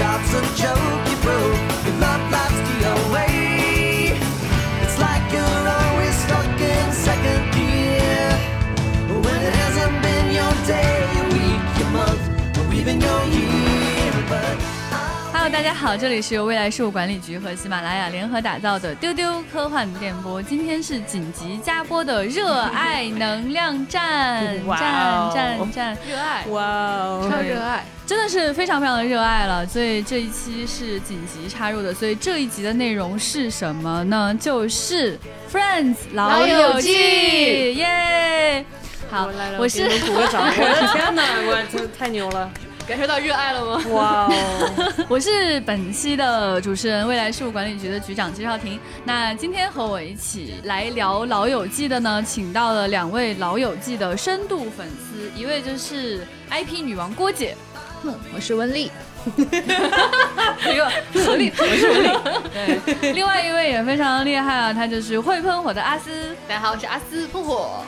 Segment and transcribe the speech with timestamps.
[0.00, 1.60] job's a joke, you broke.
[1.84, 4.16] Your love life's the away.
[4.82, 8.32] It's like you're always stuck in second gear.
[9.24, 12.24] When it hasn't been your day, your week, your month,
[12.56, 14.12] or even your year.
[14.30, 14.56] But
[15.34, 20.42] Hello，大家好，这里是由未来事务管理局和喜马拉雅联合打造的丢丢科幻电波。
[20.42, 29.64] 今天是紧急加播的热爱能量站，哇站哦站站，热爱，哇哦，超热爱，真的是非常非常的热爱了。
[29.64, 31.94] 所以这一期是紧急插入的。
[31.94, 34.36] 所以这一集的内容是什么呢？
[34.40, 35.16] 就是
[35.52, 38.64] 《Friends》老友记，记耶！
[39.08, 42.50] 好我来了，我是你们鼓个掌， 我的天哪，我这太牛了，
[42.84, 43.84] 感受到热爱了吗？
[43.90, 48.80] 哇哦， 我是本期的主持人，未来事务管理局的局长季少廷。
[49.04, 57.56] 那今天和我一起来聊《老友记》的呢，请到了两位《老友记》的深度粉丝，一位就是 IP 女王郭姐，
[58.34, 58.90] 我是温丽，
[59.36, 61.52] 一个 我是文丽。
[62.54, 66.34] 对，另外一位也非常厉害啊，他就是会喷火的阿斯。
[66.48, 67.84] 大家好，我是阿斯喷火。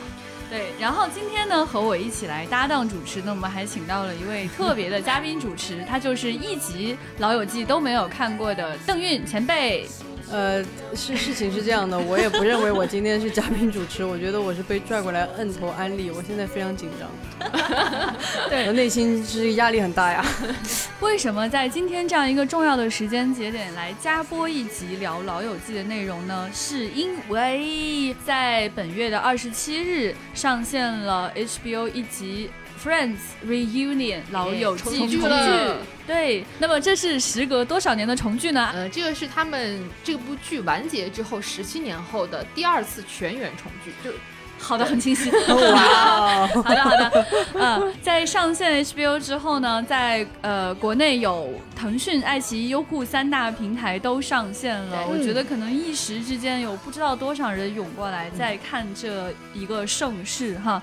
[0.50, 9.88] 对，然后今天呢，和我一起来搭档主持呢，我们还请到了一位特别的嘉宾主持，他就是一集《老友记》都没有看过的邓韵前辈。
[10.32, 17.54] 呃，是事情是这样的，我也不认为我今天是嘉宾主持，我觉得我是被拽过来摁头安利，我现在非常紧张，
[18.48, 20.24] 对我内心是压力很大呀。
[21.00, 26.50] 为什么在今天这样一个重要的时间节点来加播一集聊《老友记》的内容呢？
[26.54, 32.48] 是因为在本月的二十七日上线了 HBO 一集。
[32.82, 38.70] Friends Reunion 老友记重聚了对，那么这是时隔多少年的重聚呢？
[38.74, 44.12] 呃，这个是他们这部剧完结之后十七年后的第二次全员重聚，就
[44.58, 45.30] 好的，很清晰。
[45.74, 45.84] 哇
[46.18, 47.26] 哦， 好的，好的。
[47.54, 55.06] 嗯，在上线 HBO 之后呢，在呃国内有腾讯、爱奇艺、优酷三大平台都上线了。
[55.06, 60.82] 我觉得可能一时之间有不知道多少人涌过来在看这一个盛世哈。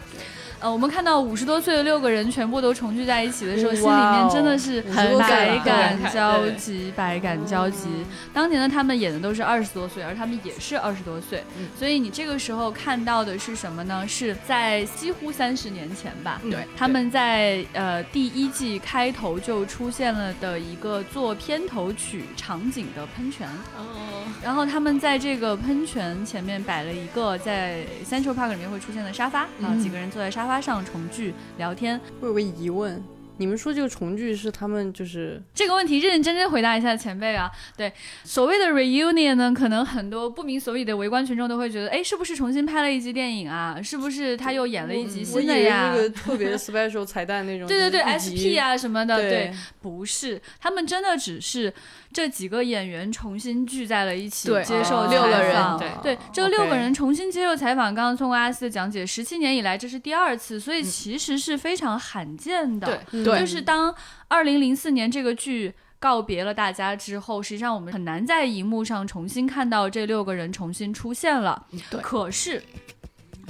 [0.59, 7.87] 呃，我们看到五十多岁的六个人全部都重聚在一起的时候，心里面真的是50多岁百感交集，百感交集。
[8.33, 11.43] 当年的他们演的都是二十多岁，而他们也是二十多岁，
[11.77, 14.05] 所以你这个时候看到的是什么呢？
[14.07, 23.47] 是在几乎三十年前吧，对他们在呃第一季开头就出现了的一个做片头曲场景的喷泉，
[23.77, 31.99] 哦，然后他们在这个喷泉前面摆了一个在 Central Park 里面会出现的沙发，啊，几个人坐在沙发上重聚聊天。
[32.21, 33.03] 我有个疑问，
[33.37, 37.51] 你们说这个重聚是他们就是这个问题认认真真回答一下前辈啊。
[37.77, 37.91] 对，
[38.23, 43.81] 所谓的 reunion 呢，可能很多不明所以的围观群众都会觉得，哎，是不是重新拍了一集电影啊？
[43.81, 45.93] 是不是他又演了一集新的呀？
[46.15, 51.73] 特别 special 彩蛋那种，对对对，SP 啊什么的，对对，不是，他们真的只是
[52.11, 62.87] 这几个演员重新聚在了一起，对接受六个人访对对，这六个人重新接受采访，刚刚通过阿斯的讲解，十七年以来这是第二次，所以其实是非常罕见的。
[62.87, 63.93] 对嗯对就是当
[64.27, 65.73] 二零零四年这个剧。
[66.01, 71.65] 告别了大家之后，实际上我们很难在荧幕上重新看到这六个人重新出现了。
[71.89, 72.63] 对可是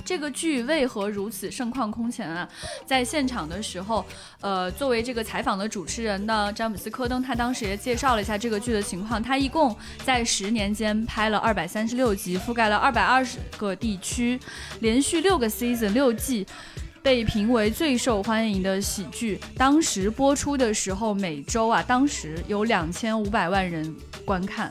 [0.09, 2.49] 这个剧为何如此盛况空前啊？
[2.83, 4.03] 在现场的时候，
[4.41, 9.21] 呃，作为这个采访的主持人呢，詹姆斯·科登他当时也介绍了一下这个剧的情况。
[9.21, 14.39] 他一共在十年间拍了二百三十六集，覆盖了二百二十个地区，
[14.79, 16.43] 连续六个 season 六季。
[17.03, 23.95] 被评为最受欢迎的喜剧，当时播出的时候，每周啊，当时有两千五百万人
[24.25, 24.69] 观看，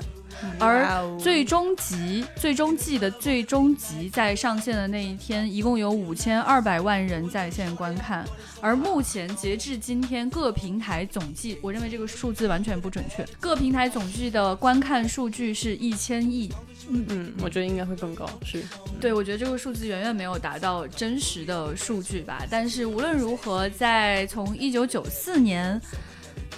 [0.59, 0.87] 而
[1.19, 8.25] 最终集、最终季的最终集在上线的那一天，一共有五千二百万人在线观看。
[8.61, 16.53] 而目前截至今天，各平台总计，我认为这个数字完全不准确，各平台总计的观看数据是一千亿。
[16.91, 18.63] 嗯嗯，我觉得应该会更高，是
[18.99, 22.47] 对，我觉得这个数字远远没有达到真实的数据吧。
[22.51, 25.81] 但是无论如何，在从一九九四年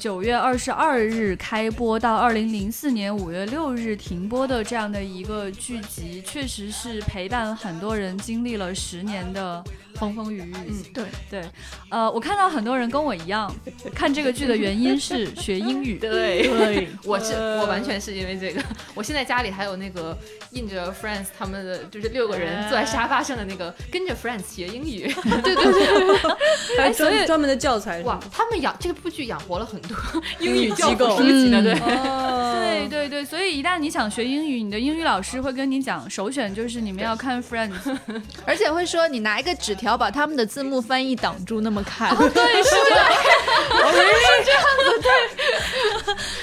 [0.00, 9.62] 九月二十二日开播到二零零四年五月六日停播的这样的一个剧集，确实是陪伴很多人经历了十年的
[9.94, 10.52] 风风雨雨。
[10.68, 11.04] 嗯对。
[11.30, 11.42] 对，
[11.90, 13.52] 呃，我看到很多人跟我一样
[13.94, 15.98] 看这个剧的原因是学英语。
[15.98, 16.48] 对。
[16.48, 18.62] 对，我是我完全是因为这个，
[18.94, 20.16] 我现在家里还有那个
[20.52, 25.12] 印着 Friends 他们的，就是六个人坐在沙发上的那个， 跟着 Friends 学英语。
[25.42, 26.16] 对对对，
[26.78, 29.96] 还有所以专专门的教材哇，他们养这部剧养活了很多
[30.38, 31.16] 英语机构。
[31.16, 31.64] 书籍的，嗯。
[31.64, 31.74] 对。
[31.74, 37.70] 哦，对对对，所以一旦你想学英语，你的英语老师会跟你讲，首选就是你们要看 Friends。
[38.46, 42.14] 而且会说你拿一个纸条把他们的字幕翻译挡住，那么看。
[42.16, 42.26] 对，
[42.62, 45.00] 是这样子。
[45.00, 45.10] 对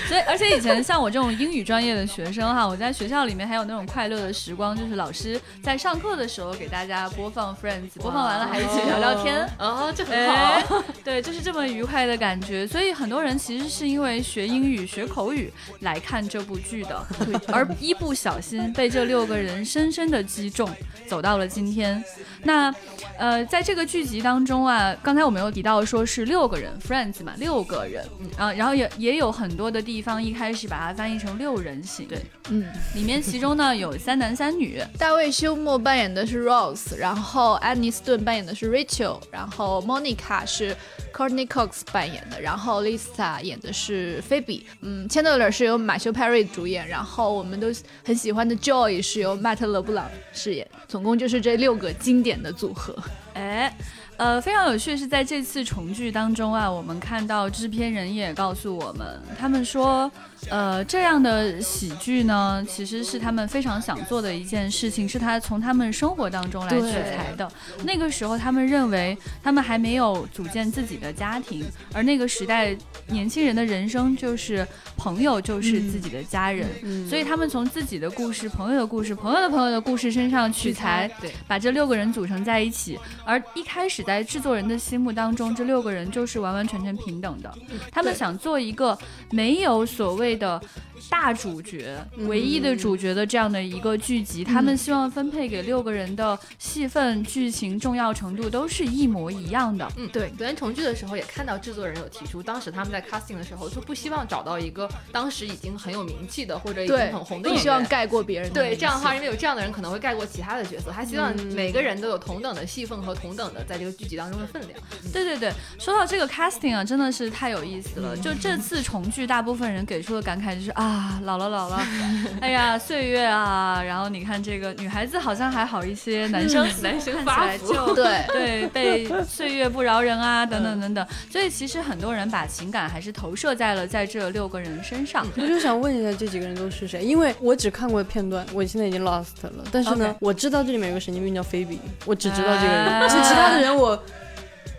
[0.07, 9.48] 所以，而且以前像我这种英语专业的学生哈，我在学校里面还有那种快乐的时光，就是老师在上课的时候给大家播放 Friends，播放完了还一起聊聊天。
[9.60, 12.66] 哦，这很哎好。，对，就是这么愉快的感觉。
[12.66, 15.51] 所以很多人其实是因为学英语、学口语
[15.81, 17.06] 来看这部剧的，
[17.51, 20.69] 而一不小心被这六个人深深的击中，
[21.07, 22.01] 走到了今天。
[22.44, 22.74] 那
[23.18, 28.06] 呃，在这个剧集当中啊，刚才我们有提到说是六个人，Friends 嘛，六个人
[28.38, 32.07] 啊，然后也也有很多的地方一开始把它翻译成六人行。
[32.07, 40.75] 对，嗯，里面其中呢有三男三女，大卫休谟扮演的是 Rose，然后安妮斯顿扮演的是 Rachel，然后 Monica 是
[41.13, 44.63] Courtney Cox 扮演的，然后 Lisa 演的是 Phoebe。
[44.81, 47.68] 嗯，Chandler 是由马修 Perry 主演，然后我们都
[48.06, 52.95] 很喜欢的 Joy 是由麦特勒布朗饰演，总共就是这六个经典的组合。
[53.38, 53.72] 哎，
[54.18, 60.12] 呃，非常有趣是在这次重聚当中啊，我们看到制片人也告诉我们，他们说，
[60.50, 67.48] 呃，这样的喜剧呢，其实是他们非常想做的一件事情，是他从他们生活当中来取材的。
[67.84, 71.63] 那个时候，他们认为他们还没有组建自己的家庭，
[71.94, 72.75] 而那个时代
[73.10, 74.68] 年轻人的人生就是
[74.98, 76.68] 朋友就是自己的家人，
[77.08, 82.98] 所以他们从自己的故事、朋友的故事、朋友的朋友的故事身上取材，对，把这六个人组成在一起。
[83.24, 87.54] 而一开始在制作人的心目当中，这六个人就是完完全全平等的。
[87.92, 88.98] 他们想做一个
[89.31, 90.62] 没有所谓的
[91.09, 99.86] 大主角、唯一的主角的这样的一个剧集，他们希望分配给六个人的戏份、剧情重要程度都是一模一样的。
[99.98, 100.30] 嗯，对。
[100.38, 107.57] 昨天重聚的时候也看到制作人有提出，当时他们在 casting 的时候就不希望找到一个当时已经很有名气的或者已经很红的不。
[107.57, 114.74] 希望盖过别人对，这样的话，因为有这样的人可能会盖过其他的角色，他希望嗯每个人都有同等的戏份和同等的在这个剧集当中的分量。
[115.12, 118.16] 对对对，说到这个 casting 啊，真的是太有意思了。
[118.16, 121.82] 嗯就这次重聚，大部分人给出的感慨就是啊，老了老了，
[122.42, 123.82] 哎呀，岁月啊。
[123.82, 131.08] 然后你看这个女孩子好像还好一些，男生男生看起发来就对对被 岁月不饶人啊，等等等等。
[131.32, 135.26] 所以其实很多人把情感还是投射在了在这六个人身上。
[135.38, 137.04] 我就想问一下这几个人都是谁？
[137.04, 139.64] 因为我只看过片段，我现在已经 lost 了。
[139.72, 144.04] 但是呢我知道这里面有个神经病叫菲比，我只知道这个啊人，其他的人我做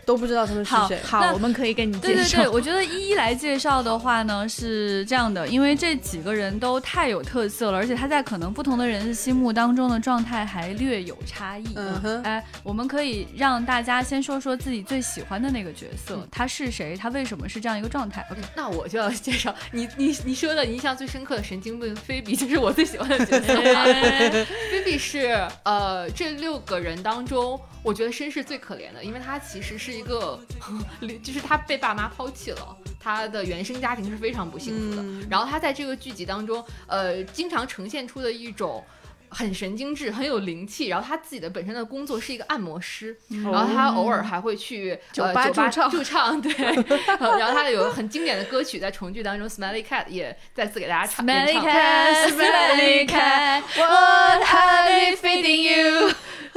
[0.08, 0.98] 都不知道他们是谁。
[1.04, 2.14] 好，那我们可以跟你介绍。
[2.14, 11.66] 对对对，我觉得一一来介绍的话呢是这样的，因为这几个人都太有特色了，而且他在可能不同的人的心目当中的状态还略有差异。
[11.76, 23.54] 嗯哼，哎，我们可以让大家先说说自己最喜欢的那个角色，嗯他是谁，他为什么是这样一个状态？OK，那我就要介绍你你你说的印象最深刻的神经病菲比，就是我最喜欢的角色。
[24.70, 30.38] 菲比是呃这六个人当中，我觉得身世最可怜的，因为他其实是一个，
[31.22, 35.02] 就是他被爸妈抛弃了，他的原生家庭是非常不幸福的。
[35.02, 38.84] 嗯然后他在这个剧集当中，呃，经常呈现出的一种。
[39.30, 40.86] 很神经质，很有灵气。
[40.86, 43.14] 然后他自己的本身的工作是一个按摩师，
[43.44, 46.50] 然后他偶尔还会去酒吧吧驻唱 驻唱，对。
[46.54, 51.26] 呃 然后他有很经典的歌曲在重聚当中，Smelly Cat 也再次给大家唱。
[51.26, 56.10] Smelly cat, smelly cat, What are they feeding you？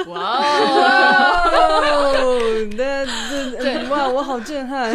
[0.06, 1.50] 哇哦！
[1.52, 3.04] 哦，那
[3.62, 4.92] 那哇，我好震撼，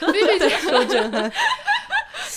[0.00, 1.30] 菲 比受 震撼。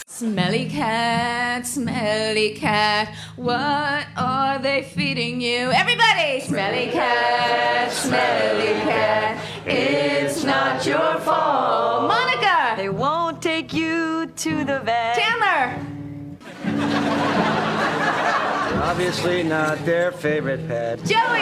[0.07, 5.71] Smelly cat, smelly cat, what are they feeding you?
[5.73, 6.39] Everybody!
[6.39, 12.07] Smelly cat, smelly cat, it's not your fault.
[12.07, 12.75] Monica!
[12.77, 15.17] They won't take you to the vet.
[15.17, 15.81] Chandler!
[18.90, 20.98] Obviously not their favorite pet.
[21.04, 21.38] Joey!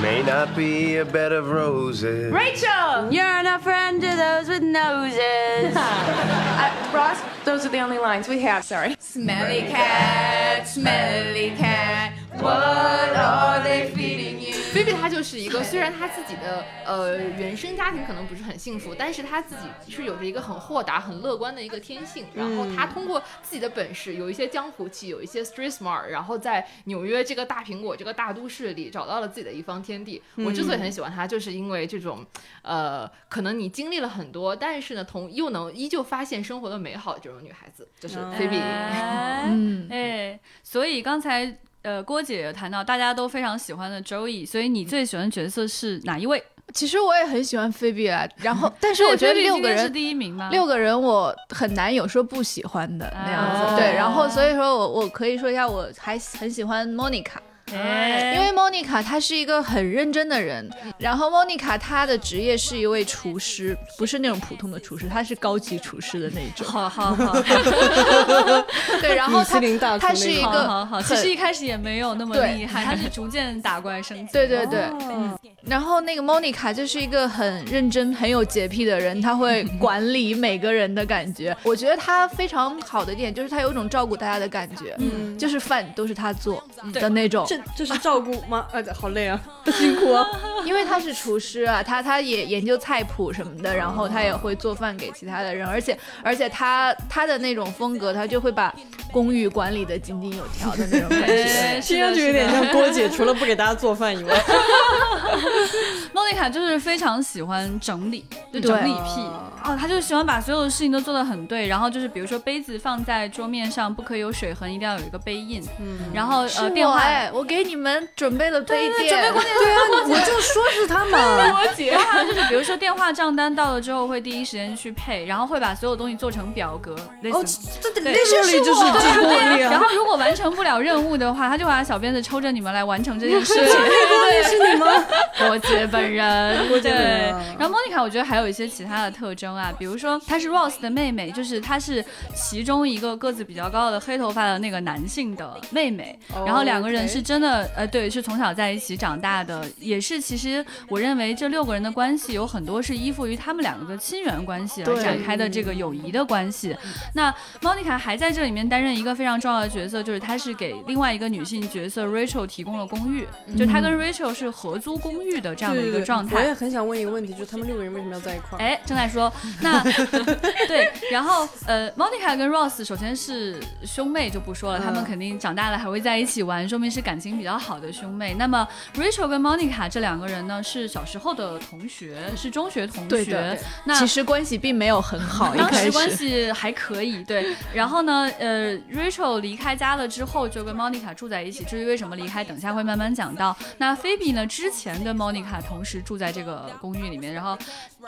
[0.00, 2.32] May not be a bed of roses.
[2.32, 3.12] Rachel!
[3.12, 5.76] You're not a friend to those with noses.
[6.58, 7.20] Uh, Ross?
[7.44, 8.96] Those are the only lines we have, sorry.
[8.98, 14.37] Smelly cat, smelly cat, what are they feeding
[14.84, 22.26] 比她就是一个，虽然她自己的呃原生家庭可能不是很幸福，但是她自己是有着一个很豁达、很乐观的一个天性。
[22.34, 30.22] 然后她通过自己的本事，有一些江湖气，有一些 street smart，然后在纽约这个大苹果这个大都市里找到了自己的一方天地。
[30.36, 32.24] 我之所以很喜欢她，就是因为这种
[32.62, 38.56] 呃，可能你经历了很多，但是呢，同又能依旧发现生活的美好的这种女孩子，就是菲比。
[38.58, 46.42] 哎 嗯哎，所以刚才呃郭姐有谈到大家都非常喜欢的 Joey，所以你最喜欢的角色是哪一位？
[46.74, 49.92] 其实我也很喜欢菲比啊，然后 但是我觉得六个人是人。
[49.94, 50.50] 第一名吗？
[50.52, 57.38] 六个人我很难有说不喜欢的那样子，哦对，然后所以说我我可以说一下，我还很喜欢 Monica，
[57.76, 66.66] 哎，因为 Monica 她是一个很认真的人，然后 Monica 她的职业是一位厨师，不是那种普通的厨师，她是高级厨师的那种。
[66.66, 67.42] 好好好，
[69.00, 69.60] 对，然后她
[69.98, 74.32] 她是一个好好好，其实一开始也没有那么厉害，她是逐渐打怪升级。
[74.32, 74.98] 对对对，哦。
[75.00, 81.56] 嗯，然后那个 Monica 就是一个很认真、很有洁癖的人，她会管理每个人的感觉。
[81.62, 87.46] 我觉得她非常好的一点就是她有一种照顾大家的感觉，嗯，就是饭都是他做的那种。
[87.48, 88.66] 这这是照顾吗？
[88.72, 89.40] 呃，好累啊，
[89.72, 90.26] 辛苦啊。
[90.66, 98.74] 因为他是厨师啊，他他也研究菜谱什么的，然后他也会做饭给其他的人，而且而且他他的那种风格，他就会把
[99.12, 101.44] 公寓管理的井井有条的那种感觉。
[101.48, 104.34] 哎听上去有点像郭姐，除了不给大家做饭以外，
[106.12, 109.20] 莫妮卡就是非常喜欢整理，整理癖
[109.64, 116.94] 哦，她就喜欢把所有的事情都做得很对，然后就是比如说杯子放在桌面上不可以有水痕，一定要有一个杯印，嗯，然后呃电话。
[116.94, 121.18] 我哎，我给你们准备了杯垫，准备过对啊，我就说是他嘛。
[121.36, 129.70] 然后就是，比如说电话账单到了之后，会第一时间去配，然后会把所有东西做成表格，类哦似。，这这里就是记过力啊。
[129.70, 133.64] 然后如果完成不了任务的话，他就把小鞭子抽着你们来完成这件事情。
[133.66, 135.04] 对，是你们？
[135.38, 137.34] 郭姐本人，郭姐本对。
[137.58, 142.04] 然后莫妮卡，我觉得还有一些其他的特征啊，比如说她是 Ross 的妹妹，就是她是
[142.34, 146.18] 其中一个个子比较高的黑头发的那个男性的妹妹。
[146.34, 156.76] 哦然后两个人是真的，呃，对，是从小在一起长大的，也是其实我认为这六个人的关系有很多是依附于他们两个的亲缘关系而展开的这个友谊的关系。
[157.14, 166.36] 那 Monica 还在这里面担任一个非常重要的角色，就是她是给另外一个女性角色 Rachel 提供了公寓，就她跟 Rachel 是合租公寓的这样的一个状态。
[166.36, 168.62] 我也很想问一个问题，就是他们六个人为什么要在一块儿？
[168.62, 169.82] 哎，正在说，那
[170.68, 178.34] 对，然后呃，Monica 跟 Ross 首先是兄妹就不说了，他们嗯肯定长大了还会在一起玩，说明是感情比较好的兄妹。
[178.34, 183.08] 那么 Rachel 跟 Monica 这两个人呢，是小时候的同学，是中学同学。
[183.08, 186.06] 对的对那其实关系并没有很好，当时关。
[186.18, 187.54] 系还可以，对。
[187.72, 191.62] 然后呢，呃，Rachel 离开家了之后，就跟 Monica 住在一起。
[191.64, 193.56] 至于为什么离开，等下会慢慢讲到。
[193.76, 197.56] 那菲比呢，之前跟 Monica 同时住在这个公寓里面，然后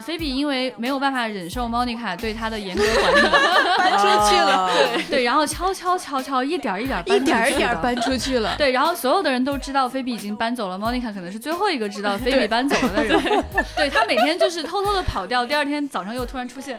[0.01, 3.21] 菲比因为没有办法忍受 Monica 对她的严格管理，
[3.79, 8.55] 搬出去了，对 对，然后悄悄悄悄一点儿一点搬一点儿出去的一点儿搬出去了。
[8.59, 13.45] 对，然后所有的人都知道菲比已经搬走了，Monica 可能是最后一个知道菲比搬走了的人。
[13.77, 16.79] 对他每天就是偷偷的跑掉，第二天早上又突然出现，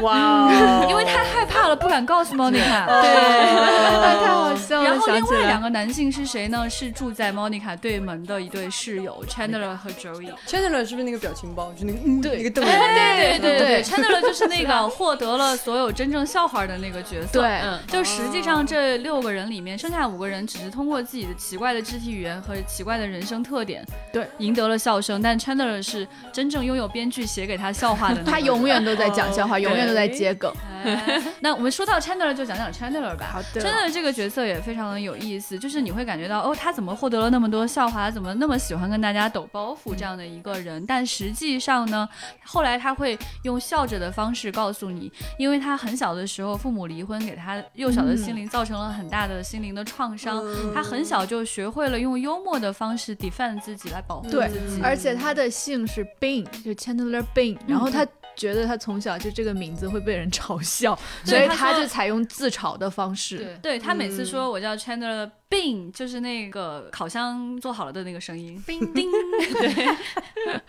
[0.00, 2.86] 哇哦，因为太害怕了，不敢告诉 Monica。
[2.86, 5.40] 对，太好笑了，然后另想起来。
[5.40, 6.68] 外两个男性是谁呢？
[6.68, 10.32] 是住在 Monica 对门的一对室友 Chandler 和 Joey。
[10.46, 11.72] Chandler 是不是那个表情包？
[11.78, 13.40] 就那个嗯，对那个瞪对眼。
[13.40, 17.40] 对对对，Chandler 就是那个 获得了所有真正笑话的那个角色。
[17.40, 25.22] 对嗯，就实际上这六个人里面，剩下五个人只是通过自己的奇怪的肢体语言和奇怪的人生特点，对，赢得了笑声。
[25.22, 30.52] 但 Chandler 是真正拥有编剧写给他笑话的 他永远都在讲笑话，永远都在接梗。
[30.84, 33.30] 哎 那我们说到 Chandler，就讲讲 Chandler 吧。
[33.32, 40.84] 好的 Chandler 这个角色也非常的有意思，就是你会感觉到，哦，他怎么获得了那么多笑话，他怎么那么喜欢跟大家抖包袱这样的一个人？
[40.86, 42.06] 但实际上呢，
[42.44, 54.80] 后来他会用笑着的方式告诉你，因为他很小的时候父母离婚，给他幼小的心灵造成了很大的心灵的创伤，他很小就学会了用幽默的方式 defend 自己来保护自己。
[54.82, 58.04] 而且他的姓是 Bean，就 Chandler Bean，然后他
[58.38, 63.36] 觉得他从小就这个名字会被人嘲笑， 所以他就采用自嘲的方式。
[63.36, 69.10] 对，对他每次说我叫 Chandler Bing，就是那个烤箱做好了的那个声音， 叮叮，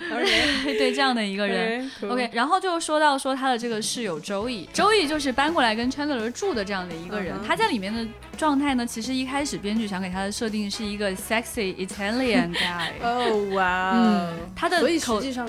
[0.10, 1.90] 对，对这样的一个人。
[2.02, 7.36] OK，然后就说到说他的这个室友周易，周易就是搬过来跟 Chandler 住的这样的一个人。
[7.46, 8.06] 他在里面的
[8.38, 15.48] 状态呢，其实一开始编剧想给他的设定是一个 sexy Italian guy，哦哇嗯哦，他的所以实际上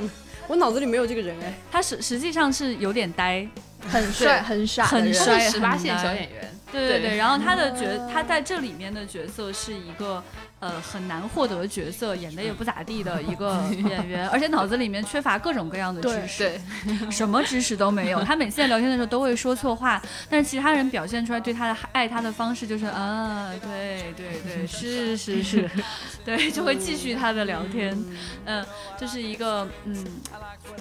[0.50, 1.54] 我脑子里没有这个人哎。
[1.71, 3.47] 他实实际上是有点呆，
[3.88, 10.23] 很帅、很傻，很帅他是十八线小演员，对对对，然后他的角，他在这里面的角色是一个
[10.61, 18.23] 呃很难获得角色，演的也不咋地的一个 演员，而且脑子里面缺乏各种各样的知识，对，什么知识都没有。
[18.23, 25.71] 他每次在聊天的时候都会说错话，但是其他人表现出来对他的爱他的方式就是啊，对对对，是是是，
[26.25, 27.97] 对，就会继续他的聊天。
[28.45, 28.65] 嗯，
[28.99, 30.07] 这是一个嗯，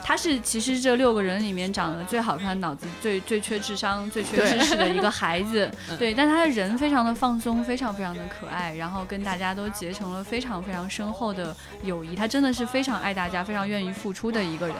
[0.03, 5.69] 他是其实这六个人里面长得最好看、脑子最最缺智商、最缺知识的一个 孩子。
[5.97, 12.15] 对，但他的人非常的放松，非常非常的可爱，然后跟大家都结成了非常非常深厚的友谊。
[12.15, 14.75] 他真的是非常爱大家、非常愿意付出的一个人。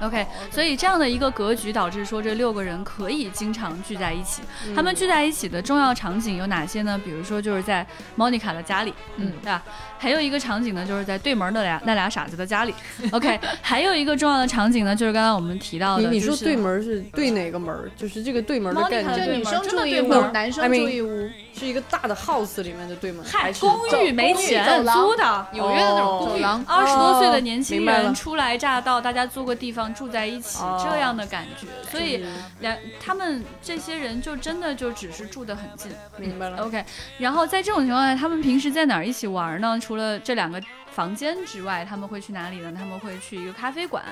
[0.00, 4.42] OK，所以这样的一个格局导致说这六个人可以经常聚在一起。
[4.74, 7.00] 他们聚在一起的重要场景有哪些呢？
[7.04, 9.62] 比如说就是在 Monica 的家里，嗯，对吧？
[9.98, 12.74] 还有一个场景呢，就是在对门的俩那俩傻子的家里。
[13.12, 17.74] OK， 还有一个重要的场景呢，就是刚刚我们提到的，你你说对门是对哪个门？
[17.96, 19.86] 就是这个对门的概念，就女生真的
[20.32, 21.30] 男生住一屋。
[21.58, 31.66] 是一个大的 house 里面的对门，嗨还，是公寓没钱租的，纽约的那种公寓二十多岁的哦年轻人初来乍到，大家租个地方住在一起，哦这样的感觉。
[31.90, 32.22] 所以
[32.60, 35.90] 两他们这些人就真的就只是住得很近。
[36.18, 36.62] 明白了。
[36.62, 36.84] OK，
[37.16, 39.80] 然后在这种情况下，他们平时在哪儿一起玩呢？
[39.80, 40.60] 除了这两个
[40.90, 42.70] 房间之外，他们会去哪里呢？
[42.76, 44.04] 他们会去一个咖啡馆，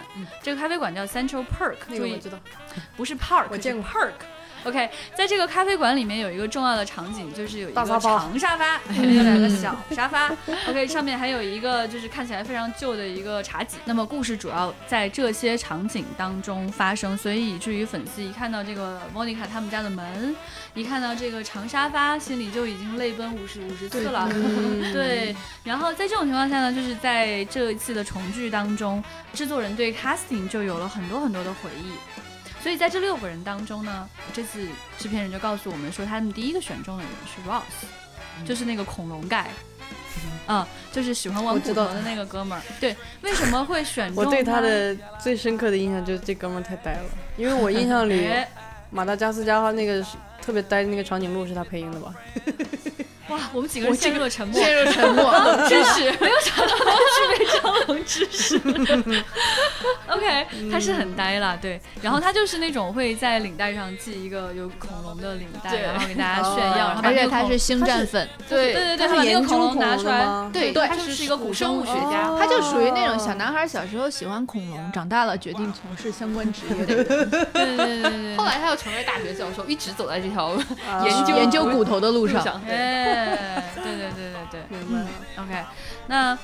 [0.42, 2.38] 这个咖啡馆叫 Central Park，注意那个我知道，
[2.96, 4.12] 不是 Park，我见过 Park。
[4.64, 10.34] OK，在这个咖啡馆里面有一个重要的场景，就是有一个长沙发长沙发，有两个小沙发。
[10.68, 13.76] OK，上面还有一个就是看起来非常旧的一个茶几。
[13.84, 20.34] 那么故事主要在这些场景当中发生，所以以至于粉丝一看到这个 Monica 他们家的门，
[20.74, 24.28] 一看到这个长沙发，心里就已经泪奔五十五十次了。
[24.94, 29.04] 对，然后在这种情况下呢，就是在这一次的重聚当中，
[29.34, 31.92] 制作人对 casting 就有了很多很多的回忆。
[32.64, 34.66] 所以在这六个人当中呢，这次
[34.96, 39.50] 制片人就告诉我们说，他们第一个选中的人是 Ross，就是那个恐龙盖。
[40.48, 42.62] 嗯，就是喜欢玩骨头的那个哥们儿。
[42.80, 47.04] 对，为什么会选 中我对他的最深刻的印象就是这哥们儿太呆了，
[47.36, 48.48] 因为我印象里 哎
[48.88, 50.02] 马达加斯加那个
[50.40, 52.14] 特别呆的那个长颈鹿是他配音的吧？
[53.28, 54.60] 哇，我们几个人陷入了沉默。
[54.60, 55.32] 陷入沉默。
[55.68, 58.60] 知 识， 没有想到他具备蟑螂知识。
[60.08, 61.80] OK，他是很呆了，对。
[62.02, 72.38] 然后他就是那种会在领带上系一个有恐龙的领带，然后给大家炫耀，而且他是星战粉，对对对对，他把那个他是研究恐龙拿出来，对对，他是是一个古生物学哦家。
[72.38, 78.36] 他就属于那种小男孩小时候喜欢恐龙，长大了决定从事相关职业的人，对对对对对对。
[78.36, 80.48] 后来他又成为大学教授，一直走在这条
[80.88, 82.44] 啊研究研究骨头的路上。
[82.66, 83.13] 对哎，
[83.82, 84.78] 对对对对对。
[84.78, 85.08] 明白了。
[85.38, 85.64] OK，
[86.06, 86.38] 那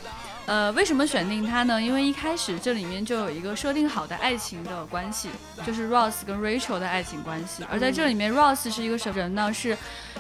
[0.47, 1.81] 呃，为什么选定他呢？
[1.81, 5.29] 因为一开始这里面就有一个设定好的爱情的关系，
[5.65, 7.65] 就是 Ross 跟 Rachel 的爱情关系。
[7.71, 9.53] 而在这里面，Ross 是一个什么人呢？
[9.53, 9.77] 是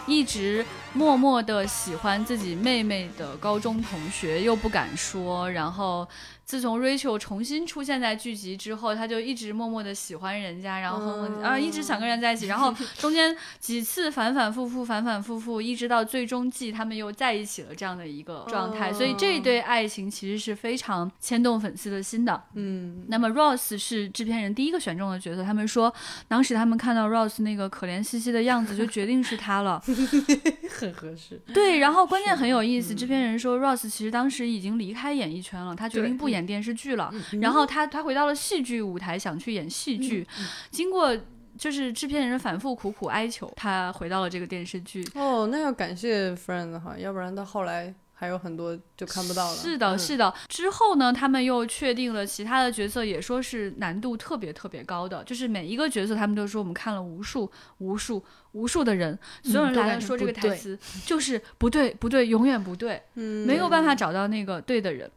[0.06, 6.06] 一直默默的喜欢自己妹妹的高中同学，又不敢说，然后。
[6.50, 22.42] 自从 Rachel 重新出现在剧集之后，他就一直默默的喜欢人家，然后哼哼啊一直想跟人在一起，然后 中间几次反反复复，反反复复，一直到最终季他们又在一起了这样的一个状态，所以这一对爱情其实是非常牵动粉丝的心的。
[22.54, 25.94] 嗯，那么 Ross 是制片人第一个选中的角色，他们说
[26.26, 29.80] 当时他们看到 Ross 那个可怜兮兮的样子，就决定是他了。
[30.68, 31.40] 很合适。
[31.54, 40.26] 对，然后关键很有意思，制片人说 Ross 其实当时已经离开演艺圈了，他决定不演电视剧了，然后他他回到了戏剧舞台，想去演戏剧，
[40.70, 41.16] 经过。
[41.58, 45.06] 就是制片人反复苦苦哀求，他回到了这个电视剧。
[45.14, 49.56] 哦，那要感谢 Friends 哈，要不然到后来还有很多就看不到了。
[49.56, 50.32] 是的，是的。
[50.48, 55.22] 之后呢，他们又确定了其他的角色，也说是难度特别特别高的。
[55.24, 65.10] 就是每一个角色，他们都说我们看了无数、无数、无数的人，所有人来说这个台词就是不对，不对，永远不对，嗯没有办法找到那个对的人。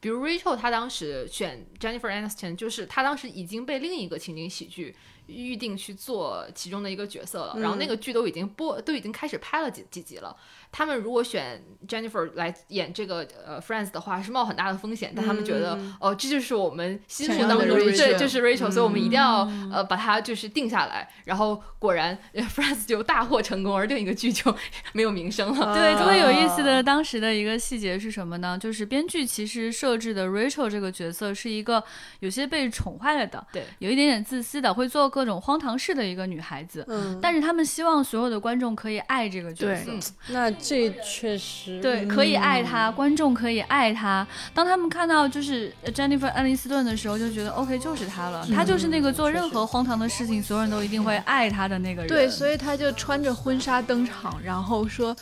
[0.00, 10.34] 比如 Rachel，她当时选 Jennifer Aniston，就是她当时已经被另一个情景喜剧预定去做其中的一个角色了，然后那个剧都已经播，都已经开始拍了几几集了。
[10.72, 21.08] 他们如果选 Jennifer 来演这个呃 Friends 的话，是冒很大的风险，但他们觉得、哦，这就是我们心目当中对，就是 Rachel，、所以我们一定要呃把它就是定下来。
[21.24, 24.54] 然后果然呃 Friends 就大获成功，而另一个剧就
[24.92, 25.74] 没有名声了。
[25.74, 28.58] 对，特别有意思啊的当时的一个细节是什么呢？
[28.58, 31.82] 就是编剧其实设置的 Rachel 这个角色是一个
[32.20, 36.84] 有些被宠坏了的，对，有一点点自私的，会做各种荒唐事的一个女孩子。
[36.88, 44.26] 嗯，但是他们希望所有的观众可以爱这个角色，嗯那这确实对，可以爱他，观众可以爱他。
[44.54, 52.08] 当他们看到就是呃 Jennifer 安妮斯顿的时候，就觉得 OK 就是他了，他就是那个做任何荒唐的事情，所有人都一定会爱他的那个人。
[52.08, 55.16] 对，所以他就穿着婚纱登场，然后说。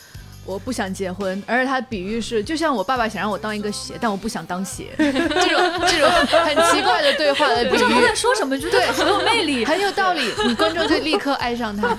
[0.45, 5.21] 我不想结婚，而且他比喻是，就像我爸爸想让我当一个鞋，但我不想当鞋， 这种
[5.85, 9.63] 这种很奇怪的对话的比不知道他喻，在说什么，觉得很有魅力。
[9.63, 11.89] 很有道理，你观众就立刻爱上他。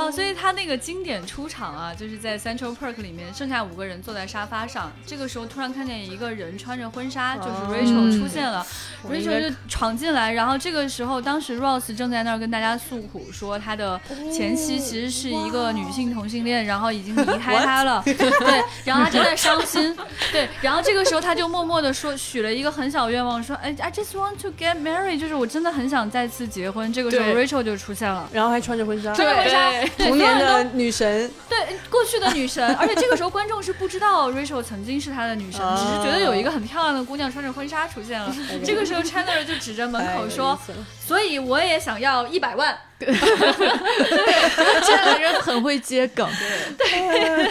[0.00, 7.66] 对，哦，所以他那个经典出场啊，就是在 Central Park 里面，剩下五个人坐在沙发上，这个时候突然看见一个人穿着婚纱，就是哦。
[7.70, 8.66] Rachel 出现了、
[9.02, 14.00] 我应该 r a c h e l 就闯进来，然后这个时候当时 Ross 正在那儿跟大家诉苦，说他的
[14.32, 19.96] 前妻其实是一个女性同性恋，然后已经离开 他了，对，然后他正在伤心，
[20.32, 28.28] 对，然后这个时候他就默默的说许了一个很小愿望，说哎 I just want to get married，就是我真的很想再次结婚，这个时候 Rachel 就出现了。
[28.32, 31.58] 然后还穿着婚纱，穿着婚纱，对童年的女神，对
[31.90, 38.34] 过去的女神， 而且这个时候观众是不知道 Rachel 曾经是他的女神，哦只是觉得有一个很漂亮的姑娘穿着婚纱出现了。
[38.64, 42.78] 这个时候 Chandler 就指着门口说太有意思了：“所以我也想要一百万。
[43.00, 46.28] 对，这两个人很会接梗，
[46.76, 47.50] 对。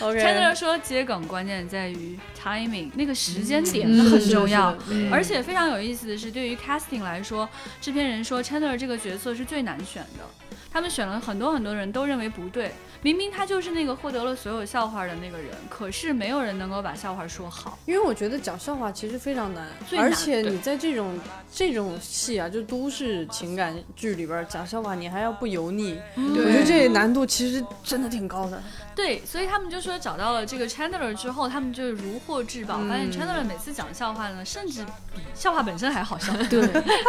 [0.00, 4.76] ”Chandler 说接梗关键在于 timing，那个时间点嗯很重要。
[5.12, 7.48] 而且非常有意思的是，对于 casting 来说，
[7.80, 10.24] 制片人说 Chandler 这个角色是最难选的。
[10.72, 12.70] 他们选了很多很多人都认为不对，
[13.02, 17.78] 明明他就是那个获得了所有笑话的那个人，可是没有人能够把笑话说好。
[17.86, 21.18] 因为我觉得讲笑话其实非常难，难而且你在这种
[21.52, 28.62] 这种戏啊，就都市情感剧里边讲笑话，你还要不油腻，嗯我觉得这难度其实真的挺高的。
[29.02, 34.84] 对，所以他们就说找到了这个 Chandler 之后，他们就如获至宝，发现 Chandler 每次讲笑话呢，甚至
[35.14, 36.34] 比笑话本身还好笑。
[36.50, 36.60] 对，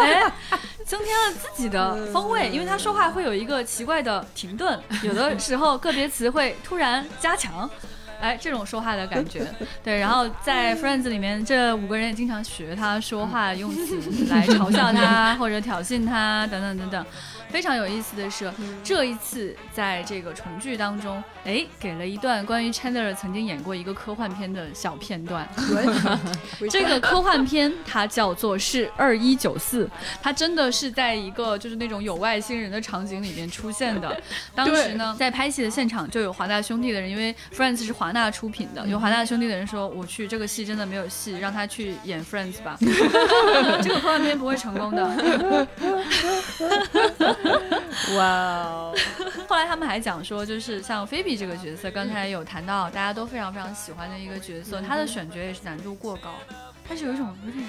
[0.01, 0.31] 哎，
[0.85, 7.69] 增添了自己的风味，因为他说话会有一个奇怪的停顿，有的时候个别词会突然加强。
[8.21, 9.45] 哎，这种说话的感觉，
[9.83, 17.05] 对，然后在 Friends 里面，这五个人也经常学他说话用词来嘲笑他或者挑衅他等等等等。
[17.51, 18.51] 非常有意思的是，
[18.83, 25.47] 这一次在这个重聚当中，哎，给了一段关于 Chandler 曾经演过一个科幻片的小片段。
[26.71, 29.89] 这个科幻片它叫做是二一九四，
[30.21, 34.15] 它真的是在一个就是那种有外星人的场景里面出现的。
[34.55, 42.77] 当时呢，在拍戏的现场就有华纳兄弟的人，因为 Friends 是华纳出品的，有华纳兄弟的人说：“我去，这个戏真的没有戏，让他去演 Friends 吧，
[43.83, 45.01] 这个科幻片不会成功的。”
[48.17, 48.95] 哇哦，
[49.47, 56.33] 后来他们还讲说，就是像菲比这个角色，刚才有谈到大家都非常非常喜欢的一个角色，他的选角也是难度过高，
[56.87, 57.63] 他是有一种有点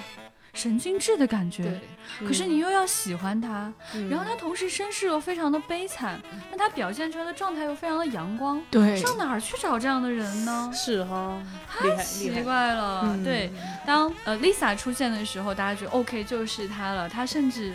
[0.55, 1.63] 神经质的感觉。
[1.63, 3.73] 对，可是你又要喜欢他，
[4.11, 8.97] 然后他同时身世又非常的悲惨，但他表现出来的状态又非常的阳光，对。
[8.97, 10.71] 上哪儿去找这样的人呢？
[10.75, 11.41] 是哈，
[11.83, 12.43] 厉害厉奇。
[12.43, 13.25] 怪了，嗯。
[13.25, 13.51] 对，
[13.87, 17.73] 当呃 Lisa 出现的时候，大家觉得 OK 就是他了，他甚至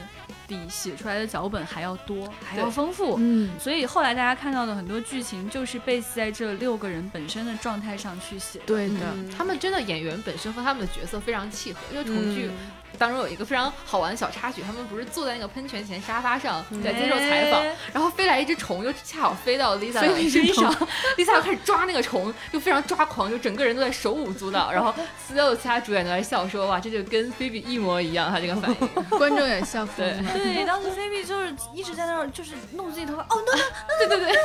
[0.47, 3.17] 比写出来的脚本还要多，还要丰富。
[3.19, 8.65] 嗯，所以后来大家看到的很多剧情，就是 base 在这六个人本身的状态上去写的。
[8.65, 20.73] 对的，嗯他们真的演员本身和他们的角色非常契合，因为重剧嗯当中有一个非常好玩的小插曲，他们不是坐在那个喷泉前沙发上在接受采访，哎然后飞来一只虫，就恰好飞到 Lisa 的身上，
[21.17, 24.93] Lisa 就开始抓那个虫，就非常抓狂，就整个人都在手舞足蹈，然后
[25.27, 28.77] 所有其他主演都在笑说，哇，这就跟 Phoebe 一模一样，他这个反应。
[29.17, 30.33] 观众也笑疯了。
[30.33, 33.63] 对，当时菲比就是一直在那儿，就是弄自己头发，哦，no no，
[33.99, 34.35] 对对对，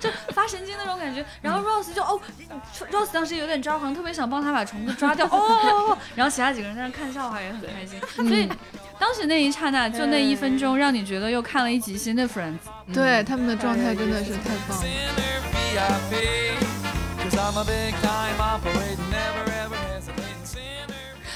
[0.00, 1.24] 就发神经那种感觉。
[1.40, 2.20] 然后 Rose 就哦
[2.90, 8.00] ，Rose 当时有点抓狂，特别想帮他把虫子抓掉，哦哦哦，然后其他几个人在那看笑话也很开心。
[8.28, 8.48] 所以
[8.98, 12.58] 当时那一刹那，就那一分钟，让你觉得又看了一集新的 Friends。
[12.92, 14.84] 对他们的状态真的是太棒了。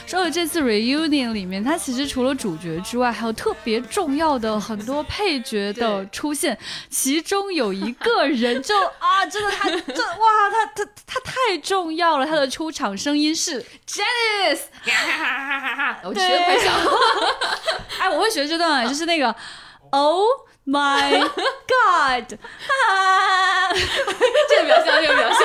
[0.06, 6.56] 说到这次 reunion 里面，它其实除了主角之外，还有特别重要的很多配角的出现，
[6.88, 14.60] 其中有一个人就 啊，真的他这哇，他他他太重要了，他的出场声音是 Janice，
[16.04, 16.72] 我学的快想，
[17.98, 19.34] 哎，我会学这段啊，就是那个
[19.90, 20.24] Oh
[20.66, 22.32] my God，
[22.66, 23.72] 哈，
[24.48, 25.40] 这个比较像，这个比较像。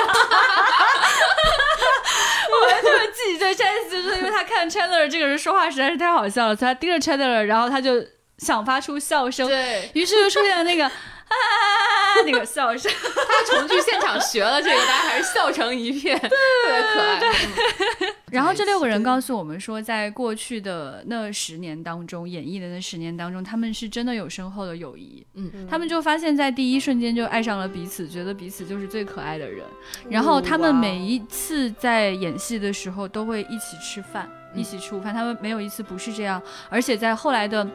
[2.50, 8.04] 我特别记这 Chance，就是因为他看 Chandler 这个人说话实在是太好笑了，所以他盯着 Chandler，然后他就
[8.38, 10.92] 想发出笑声，对，于是就出现了那个啊
[12.26, 12.90] 那个笑声。
[13.02, 16.28] 他重聚现场学了这个，大家还是笑成一片，特
[16.68, 17.20] 别可爱。
[17.20, 25.22] 嗯 然后这六个人告诉我们说，在过去的那十年当中，演绎的那十年当中，他们是真的有深厚的友谊。
[25.34, 29.62] 嗯，他们就发现，在第一瞬间就爱上了彼此，觉得彼此就是最可爱的人。
[30.08, 36.40] 然后他们每一次在演戏的时候都会一起吃饭，一起吃午饭，他们没有一次不是这样。
[36.70, 37.68] 而且在后来的。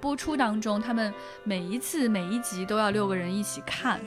[0.00, 1.12] 播出当中，他们
[1.44, 4.00] 每一次每一集都要六个人一起看，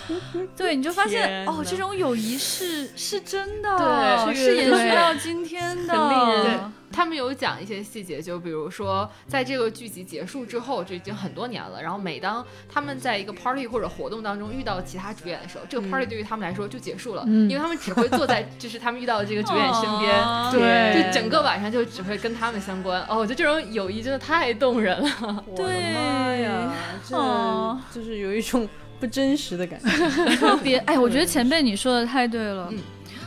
[0.56, 11.82] 对，你就发现，哦这种友谊是是真的，对是延续到今天的，很令人他们有讲一些细节，就比如说，在这个剧集结束之后，就已经很多年了。
[11.82, 23.02] 然后每当他们在一个 party 或者活动当中遇到其他主演的时候，这个 party 对于他们来说就结束了，因为他们只会坐在就是他们遇到的这个主演身边，哦对就整个晚上就只会跟他们相关。
[23.08, 25.44] 哦，我觉得这种友谊真的太动人了。
[25.46, 26.72] 我的妈呀，
[27.04, 28.68] 这哦就是有一种
[29.00, 30.36] 不真实的感觉。
[30.36, 32.68] 特别哎，我觉得前辈你说的太对了。
[32.70, 32.78] 嗯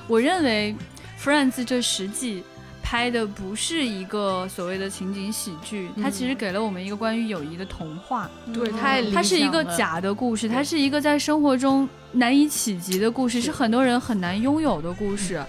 [0.07, 0.73] 我认为
[1.21, 2.41] 《Friends》这十季
[2.89, 8.29] 拍的不是一个所谓的情景喜剧，它其实给了我们一个关于友谊的童话。
[8.53, 15.43] 对，太它是一个假的故事，它是一个在生活中难以企及的故事，是很多人很难拥有的故事。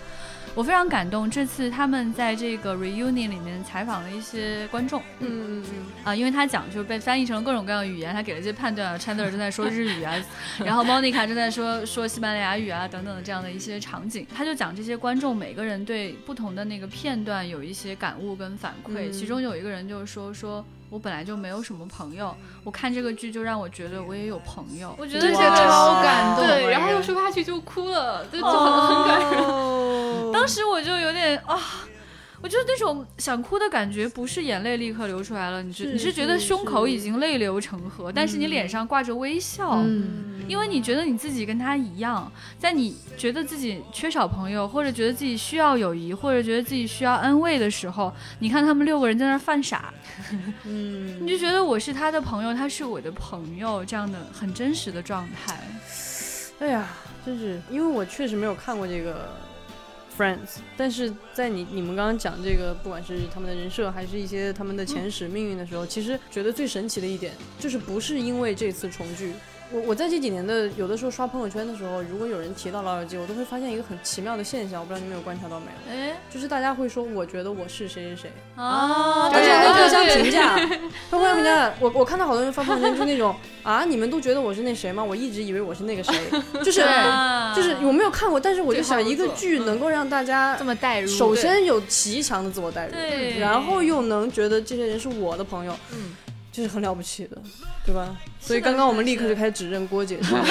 [0.59, 10.17] 我非常感动，这次他们在这个 reunion 里面采访了一些观众嗯嗯嗯，啊，因为他讲就是被翻译成了各种各样的语言，他给了一些判断啊，Chandler 正在说日语啊，
[10.67, 20.65] 然后 Monica 正在说说西班牙语啊等等的这样的一些场景，他就讲这些观众每个人对不同的那个片段有一些感悟跟反馈，嗯其中有一个人就是说说。
[20.91, 24.95] 我本来就没有什么朋友，我看这个剧就让我觉得我也有朋友。
[24.99, 29.45] 我觉得这个这个超感动对，哎然后又说下去就哭了，就就很很感人。
[29.45, 31.59] 哦 当时我就有点啊，
[32.41, 39.83] 我就是那种想哭的感觉，不是眼泪立刻流出来了，你是是你是觉得胸口已经泪流成河，但是你脸上挂着微笑。
[39.85, 49.93] 嗯，因为你觉得你自己跟他一样，在你觉得自己缺少朋友，或者觉得自己需要友谊，或者觉得自己需要安慰的时候，你看他们六个人在那儿犯傻，
[50.65, 55.61] 嗯，你就觉得我是他的朋友，他是我的朋友，这样的很真实的状态。
[56.61, 56.89] 哎呀，
[57.25, 59.29] 真是，因为我确实没有看过这个
[60.19, 69.33] Friends，但是在你你们刚刚讲这个，不管是他们的人设，还是一些他们的前史命运的时候，其实觉得最神奇的一点，就是不是因为这次重聚。
[69.71, 80.57] 我我在这几年的有的时候刷朋友圈的时候，如果有人提到《老友记》，我都会发现一个很奇妙的现象，我不知道你们有观察到没有，哎就是大家会说我觉得我是谁谁谁，啊，而且会互相评价，
[81.11, 81.73] 会互相评价。
[81.81, 85.05] 我我看到好多人发朋友圈就那种啊，你们都觉得我是那谁吗？
[85.05, 86.15] 我一直以为我是那个谁，
[86.65, 86.81] 就是
[87.55, 92.95] 就是我没有看过，但是我就想一个剧能够让大家这么代入，首先有极强的自我代入，
[93.39, 96.15] 然后又能觉得这些人是我的朋友，嗯，
[96.59, 97.41] 这是很了不起的，
[97.87, 98.17] 对吧？
[98.41, 100.45] 所以刚刚我们立刻就开始指认郭姐， 是吧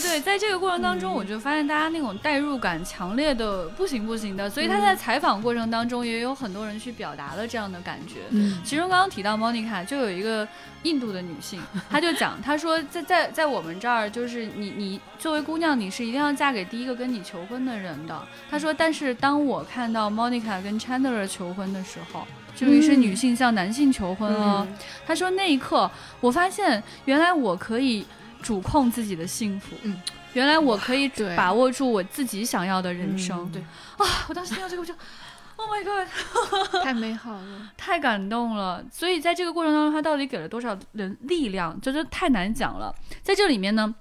[0.00, 8.20] 对在这个过程当中，我就发现大家那种代入感强烈的不行不行的，所以他在采访过程当中也有很多人去表达了这样的感觉。
[8.30, 10.46] 嗯其中刚刚提到 Monica，就有一个
[10.82, 18.20] 印度的女性，她就讲，她说在在在我们这儿，就是你你作为姑娘，你是一定要嫁给第一个跟你求婚的人的。
[18.50, 22.26] 她说，但是当我看到 Monica 跟 Chandler 求婚的时候。
[22.56, 24.66] 就于是女性向男性求婚了。
[24.68, 28.04] 嗯她说那一刻，我发现原来我可以
[28.42, 29.76] 主控自己的幸福。
[29.82, 30.00] 嗯，
[30.32, 33.38] 原来我可以把握住我自己想要的人生。
[33.40, 33.62] 嗯对
[34.06, 34.94] 啊，我当时听到这个我就
[35.56, 36.08] ，Oh my god，
[36.82, 37.70] 太美好了。
[37.76, 38.84] 太感动了。
[38.90, 42.94] 所以在这个过程当中，他到底给了多少人力量，这就太难讲了。
[43.22, 43.94] 在这里面呢，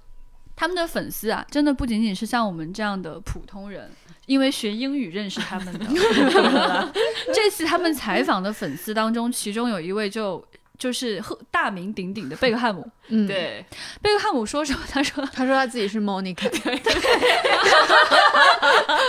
[0.55, 3.91] 他们的粉丝啊，真的不仅仅是像我们这样的普通人。
[4.25, 5.85] 因为学英语认识他们的，
[7.33, 10.45] 这次他们采访的粉丝当中，其中有一位就
[10.79, 12.87] 就是赫大名鼎鼎的贝克汉姆。
[13.11, 13.65] 嗯，，对，
[14.01, 14.79] 贝克汉姆说什么？
[14.89, 16.45] 他说他说他自己是 Monica，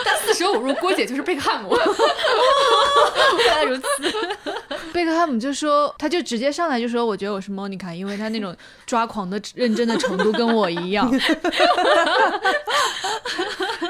[0.04, 1.76] 但四舍五入，郭姐就是贝克汉姆。
[3.44, 3.83] 原来如此，
[4.92, 8.56] 贝克汉姆就说，他就直接上来就说，我觉得我是 Monica，因为他那种
[8.87, 11.12] 抓狂的认真的程度跟我一样。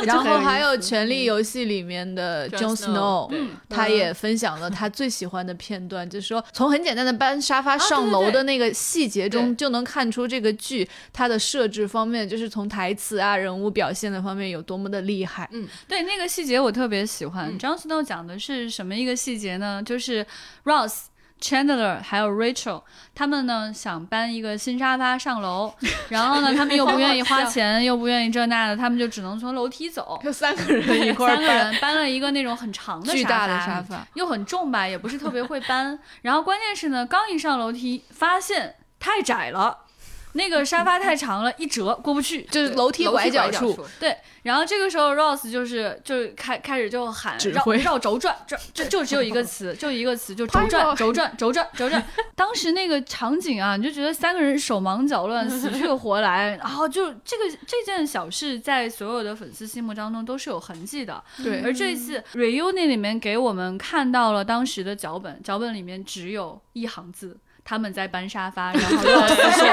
[0.02, 15.48] 然后还有《权力游戏》里面的 Jon 对他也分享了他最喜欢的片段，就是说从很简单的搬沙发上楼的那个细节中，就能看出这个剧它的设置方面，就是从台词啊、人物表现的方面有多么的厉害。
[15.52, 17.58] 嗯对那个细节我特别喜欢。
[17.58, 19.82] Jon Snow 讲的是什么一个细节呢？
[19.82, 20.26] 就是
[20.64, 21.09] Ross。
[21.40, 22.82] Chandler 还有 Rachel，
[23.14, 25.72] 他们呢想搬一个新沙发上楼，
[26.10, 30.20] 然后呢他们又不愿意花钱，又不愿意这那的，他们就只能从楼梯走。
[30.22, 35.98] 就三个人一块儿三个搬人搬了一个那种很长的巨大的沙沙发，又很重吧，也不是特别会搬。
[36.22, 39.78] 然后关键是呢，刚一上楼梯，发现太窄了，
[40.32, 42.42] 那个沙发太长了，一折过不去。
[42.42, 52.02] 就是楼梯拐角处处，，对，然后这个时候，Rose 就是就是开开始就喊绕绕轴转，转，就就只有一个词，就一个词，就轴转轴转轴转轴转。
[52.34, 61.22] 当时那个场景啊，你就觉得三个人手忙脚乱，死去活来，然后就这个这件小事在所有的粉丝心目当中都是有痕迹的。
[61.42, 67.36] 对而这一次 reunion 里面给我们看到了当时的脚本，脚本里面只有一行字。
[67.62, 69.68] 他们在搬沙发，然后 Ross 说，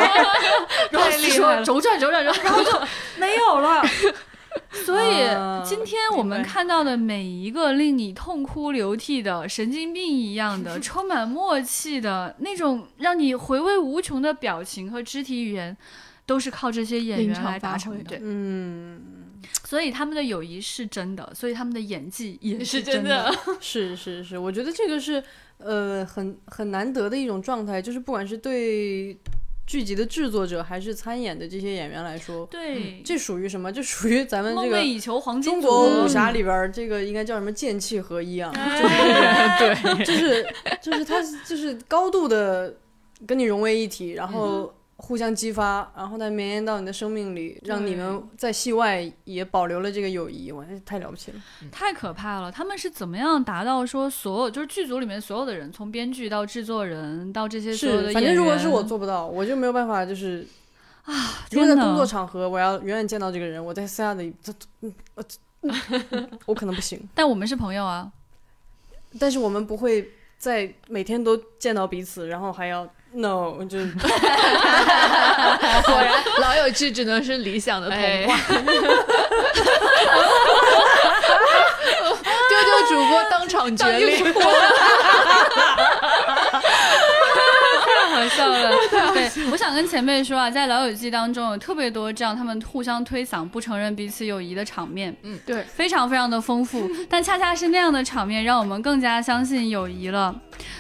[1.00, 2.72] Ross 说轴转轴转轴转，然后就
[3.18, 3.82] 没有了。
[4.86, 15.76] 所以啊今天我们看到的每一个令你痛哭流涕的、神经病一样的、 充满默契的那种让你回味无穷的表情和肢体语言，
[16.26, 18.18] 都是靠这些演员来达成的。
[18.22, 19.02] 嗯，
[19.64, 23.34] 所以他们的友谊是真的，所以他们的演技也是真真的。
[23.60, 25.24] 是是是，我觉得这个是
[25.58, 29.18] 呃很很难得的一种状态，就是不管是对
[29.68, 33.70] 剧集的制作者还是参演的这些演员来说，对，这属于什么？
[33.70, 38.50] 这属于咱们这个以求黄金中国武侠里边儿，这个应该叫什么剑气合一啊？
[39.60, 40.48] 对，就是
[40.82, 42.74] 就是他就是高度的
[43.28, 51.38] 跟你融为一体，然后互相激发，然后再绵延到你的生命里，让你们在戏外也保留了这个友谊，哇，太了不起了！
[51.72, 52.52] 太可怕了！
[52.52, 60.46] 他们是怎么样达到说所有就是剧组里面所有的人，从编剧到制作人到这些所有的是，演员，反正如果是我做不到，我就没有办法，就是
[61.04, 61.14] 啊，
[61.52, 64.52] 如果在工作场合我要远远见到这个人，我在私下里，这
[66.48, 67.00] 我可能不行。
[67.14, 68.12] 但我们是朋友啊，
[69.20, 73.80] 但是我们不会在每天都见到彼此，然后还要 no，就
[75.86, 78.28] 果然老友记只能是理想的童哎。
[78.28, 78.38] 话。
[82.50, 84.32] 丢丢主播当场决裂，太
[88.24, 88.72] 好笑了。
[89.14, 96.90] 对，我想跟前辈说啊，在《老友记》当中有特别多这样他们互相推搡、不承认彼此友谊的场面，嗯对，非常非常的丰富。
[97.10, 100.36] 但恰恰是那样的场面，让我们更加相信友谊了。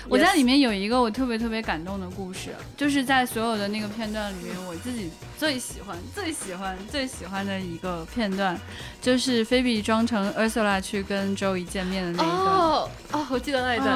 [0.10, 8.58] 我在里面有一个我特别特别感动的故事，就是在所有的那个片段里面，我自己最喜欢、最喜欢、最喜欢的一个片段，
[9.02, 12.39] 就是菲比装成 Ursula 去跟 Joey 见面的那一段。
[12.39, 13.95] 哦哦，我记得那一段，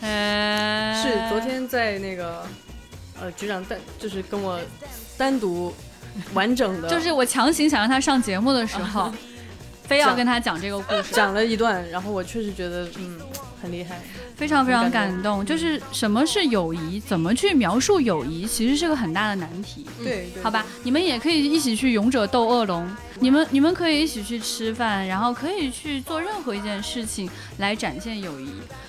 [0.00, 2.44] 嗯，哎是昨天在那个
[3.20, 4.58] 呃局长单就是跟我
[5.18, 5.74] 单独
[6.34, 9.12] 完整的 就是我强行想让他上节目的时候，
[9.84, 13.20] 非要跟他讲这个故事，讲了一段，然后我确实觉得嗯
[13.62, 14.00] 很厉害。
[14.40, 15.44] 非常非常很感感动。
[15.44, 19.84] 就是什么是友谊，怎么去描述友谊，其实是个很大的难题。
[19.98, 28.48] 对对，好吧，你们也可以一起去勇者斗恶龙，你们你们可以一起去吃饭，然后可以去做任何一件事情来展现友谊。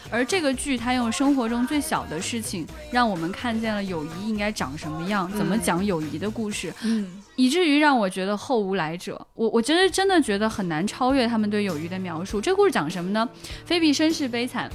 [0.09, 6.73] 而这个剧它用生活中最小的事情，让我们看见了友谊应该长什么样，怎么讲友谊的故事。
[6.83, 9.25] 嗯，以至于让我觉得后无来者。
[9.35, 12.41] 我我其实真的觉得很难超越他们对友谊的描述。
[12.41, 13.27] 这故事讲什么呢？
[13.65, 14.69] 菲比身世悲惨。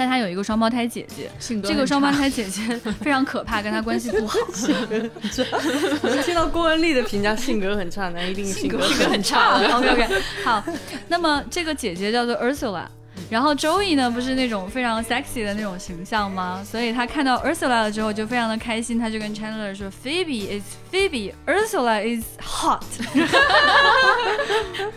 [0.00, 2.62] 但她有一个双胞胎姐姐，性格这个双胞胎姐姐
[3.02, 4.38] 非常可怕，跟她关系不好。
[6.00, 9.60] 我听到郭文丽的评价，性格很差，那一定性格很差。
[9.76, 10.64] OK OK，好，
[11.08, 12.86] 那么这个姐姐叫做 Ursula。
[13.28, 16.64] 然后 Joey 呢，不是那种非常 sexy 的那种形象吗？
[16.64, 22.82] 所以他看到 Ursula 了之后就非常的开心，他就跟 Chandler 说：“Phoebe is Phoebe，Ursula is hot。”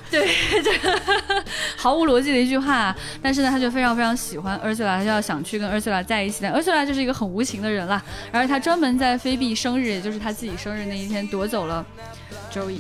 [0.10, 0.30] 对，
[0.62, 1.02] 这个
[1.78, 6.40] 毫无逻辑的一句话，但是呢，他就非常非常喜欢 Ursula，他就要想去跟 Ursula 在一起。
[6.42, 11.86] 但 Ursula 就是一个很无情的人啦，然后他专门在菲比生日，也就是他自己生日那一天夺走了
[12.52, 12.80] Joey。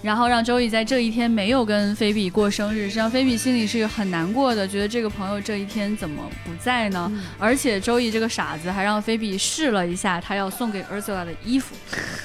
[0.00, 7.10] 然后让周易在这一天没有跟菲比过生日，实际上菲比心里是很难过的，觉得这个朋友这一天怎么不在呢？
[7.38, 11.74] 而且周易这个傻子还让菲比试了一下他要送给 Ursula 的衣服。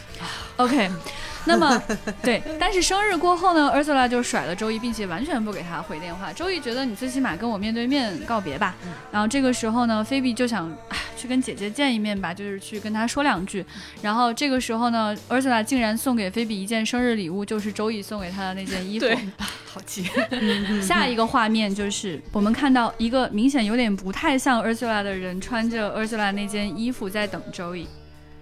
[0.57, 0.89] OK，
[1.47, 1.81] 那么
[2.21, 6.31] 对，但是生日过后呢，Ursula 就甩了周易，并且完全不给他回电话。
[6.31, 8.75] 周易觉得你最起码跟我面对面告别吧。
[9.11, 10.71] 然后这个时候呢，菲比就想
[11.17, 13.65] 去跟姐姐见一面吧，就是去跟她说两句。
[14.01, 19.05] 然后这个时候呢，Ursula 竟然送给菲比一件生日礼物，就是周易送给她的那件衣服。
[19.05, 19.17] 对，
[19.65, 20.05] 好气，
[20.81, 27.85] 下一个画面就是我们看到一个明显有点不太像 Ursula 的人穿着 Ursula 那件衣服在等 Joey，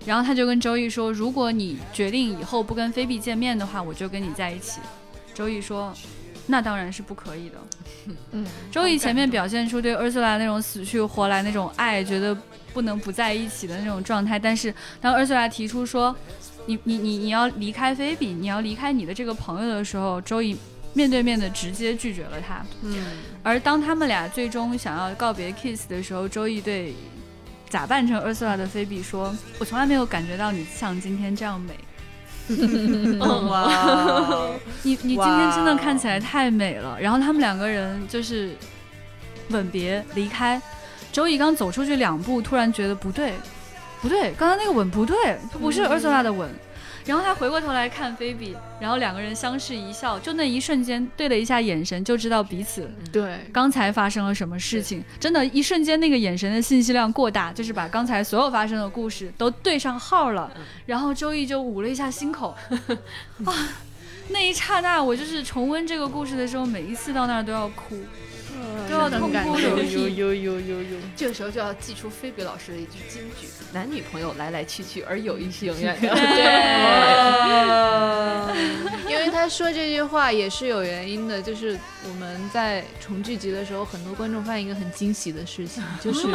[0.05, 4.79] 然后他就跟 Joey 说：“如果你决定以后不跟菲比见面的话，我就跟你在一起。
[5.35, 5.93] ”Joey 说
[6.47, 7.57] ：“那当然是不可以的。
[8.31, 12.35] ”嗯， 周易前面表现出对 Ursula 那种死去活来那种爱，觉得
[12.73, 16.15] 不能不在一起的那种状态，但是当 Ursula 提出说
[16.65, 20.57] ：“你你你你要离开菲比，你要离开你的这个朋友的时候，周易
[20.93, 22.65] 面对面的直接拒绝了他。
[22.81, 23.05] 嗯，
[23.43, 26.93] 而当他们俩最终想要告别 kiss 的时候，周易对
[27.71, 31.73] 假扮成 Ursula 的菲比说：“我从来没有感觉到你像今天这样美。
[33.19, 34.49] 哇，
[34.83, 38.53] 你你今天真的看起来太美了。”然后他们两个人就是
[39.51, 40.61] 吻别离开。
[41.13, 43.33] 周易刚走出去两步，突然觉得不对，
[44.01, 45.15] 不对，刚刚那个吻不对，
[45.53, 46.53] 不是 Ursula 的吻。
[47.05, 55.03] 然后他回过头来看菲比，然后两个人相视一笑，就那一瞬间对了一下眼神，就知道彼此对，刚才发生了什么事情。
[55.19, 60.51] 真的，一瞬间那个眼神的信息量过大，就是把刚才所有发生的故事都对上号了。
[60.85, 62.55] 然后周易就捂了一下心口，
[63.45, 63.53] 啊，
[64.29, 67.97] 那一刹那，我就是重温这个故事的时候，每一次到那儿都要哭，
[68.89, 70.15] 都要痛哭流有涕。
[70.15, 76.07] 有有有有，这个时候就要祭出菲比老师的一句金句：男女朋友来来去去，而友谊是永远的。
[76.09, 76.21] 对
[79.11, 81.77] 因为他说这句话也是有原因的，就是
[82.07, 86.27] 我们在重聚集的时候，很多观众发现一个很惊喜的事情，就是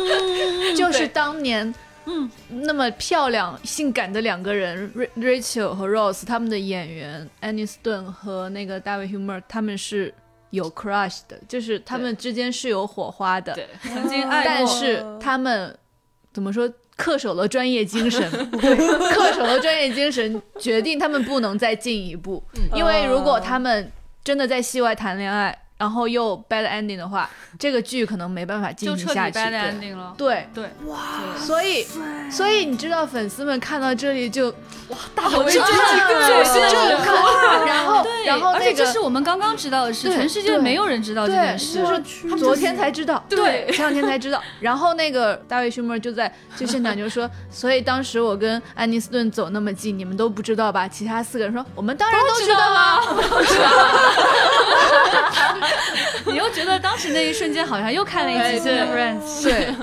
[0.76, 1.74] 就是当年。
[2.06, 10.12] 嗯，那么漂亮、性感的两个人，Ra-，Rachel 和 Rose，他们的演员安妮斯顿和那个大卫 ·Humer，他们是
[10.50, 13.54] 有 crush 的，就是他们之间是有火花的。
[13.54, 15.76] 对，曾经爱过，但是他们
[16.32, 16.70] 怎么说？
[16.96, 18.30] 恪守了专业精神，
[18.60, 22.44] 恪守了专业精神，决定他们不能再进一步。
[22.74, 23.90] 因为如果他们
[24.22, 27.26] 真的在戏外谈恋爱，然后又 bad ending 的话，
[27.58, 29.38] 这个剧可能没办法进就彻底行下去。
[29.38, 30.12] bad 对 ending 了。
[30.14, 30.70] 对，对，
[31.38, 31.86] 所以
[32.30, 34.50] 所以你知道，粉丝们看到这里就
[34.88, 37.66] 哇，大好震震撼，撼对，对震撼。
[37.66, 41.80] 然后对，然后而且那个这是我们刚刚知道的事，对全世界没有人知道这，件事。
[41.80, 44.42] 就是昨天才知道，对前两天才知道。
[44.60, 50.86] 然后那个大卫·舒默就在就现场就说，所以当时我跟安妮斯顿走那么近，你们都不知道吧？
[50.86, 53.00] 其他四个人说，我们当然都知道啊。
[56.26, 59.42] 你又觉得当时那一瞬间好像又看了一集 Friends。
[59.44, 59.74] 对，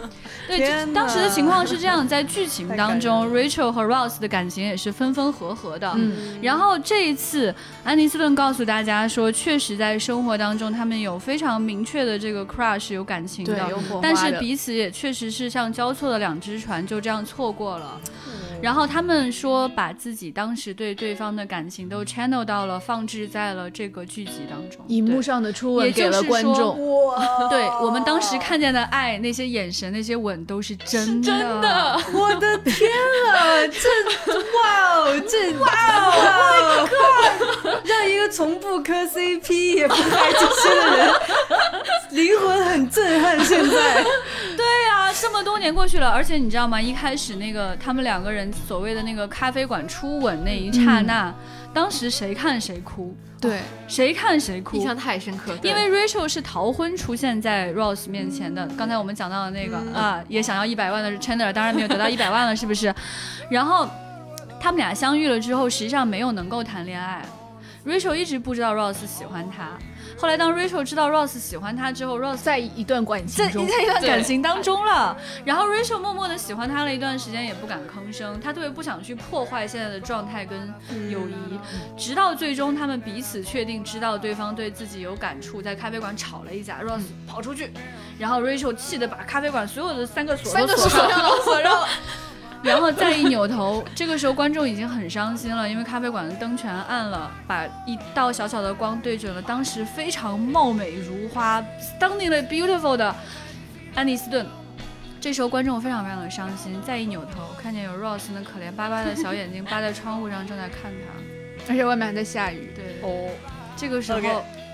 [0.47, 5.91] 对，当时的情况是这样，在剧情当中，Rachel 和 Ross 的感情也是分分合合的。
[5.95, 17.99] 嗯，然后这一次，安妮斯顿告诉大家说，确实在生活当中，他们有非常明确的这个 crush 有感情的对，，有火花但是彼此也确实是像交错的两只船，就这样错过了。
[18.59, 24.83] 然后他们说，把自己当时对对方的感情都 channel 到了，放置在了这个剧集当中。
[24.87, 27.05] 荧幕上的初吻也就是给了观说众。
[27.05, 31.27] 哇，对我们当时看见的爱，那些眼神、那些吻都是真的。
[31.27, 32.89] 真的，我的天
[33.31, 34.59] 啊，这哇
[34.95, 36.89] 哦，这哇哦，
[37.83, 41.13] 让一个从不磕 CP 也不拍这些的人，
[42.11, 43.39] 灵魂很震撼。
[43.43, 44.03] 现在，
[44.55, 46.81] 对呀、这么多年过去了，而且你知道吗？
[46.81, 51.33] 一开始那个他们两个人所谓的那个咖啡馆初吻那一刹那，
[51.77, 54.83] 当时谁看谁哭，对，谁看谁哭印。
[54.83, 55.55] 象太深刻。
[55.61, 62.91] 因为 Rachel 是逃婚出现在 Ross 面前的，刚才我们讲到的那个、啊，也想要一百万的 Chandler，当然没有得到一百万了，是不是？
[63.51, 63.87] 然后
[64.59, 67.23] 他们俩相遇了之后，实际上没有能够谈恋爱。
[67.85, 69.77] Rachel 一直不知道 Ross 喜欢她，
[70.17, 75.15] 后来当 Rachel 知道 Ross 喜欢她之后，Ross 在一段感情在中，在一段感情当中了。
[75.45, 80.73] 然后 Rachel 默默的喜欢他了一段时间，也不敢吭声，他特别不想去破坏现在的状态跟
[81.11, 81.59] 友谊，
[81.95, 87.71] 直到最终他们彼此确定知道对方对自己有感触，在咖啡馆吵了一架，Ross 跑出去，
[88.17, 91.87] 然后 Rachel 气得把咖啡馆所有的三个锁三个都锁上锁上了，锁上了。
[92.67, 101.63] 然后再一扭头， 这个时候观众已经很伤心了，因为咖啡馆的灯全暗了，把一道小小的光对准了当时非常貌美如花、
[101.99, 103.15] stunningly beautiful 的
[103.95, 104.45] 安妮斯顿。
[105.19, 111.67] 这时候观众非常非常的伤心，再一扭头，看见有 Ross 那可怜巴巴的小眼睛 扒在窗户上，正在看他。
[111.69, 112.71] 而且外面还在下雨。
[112.75, 113.29] 对，哦，
[113.75, 114.19] 这个时候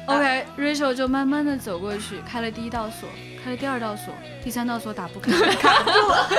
[0.06, 3.08] OK Rachel 就慢慢的走过去，开了第一道锁，
[3.44, 6.30] 开了第二道锁，第三道锁打不开， 卡住了。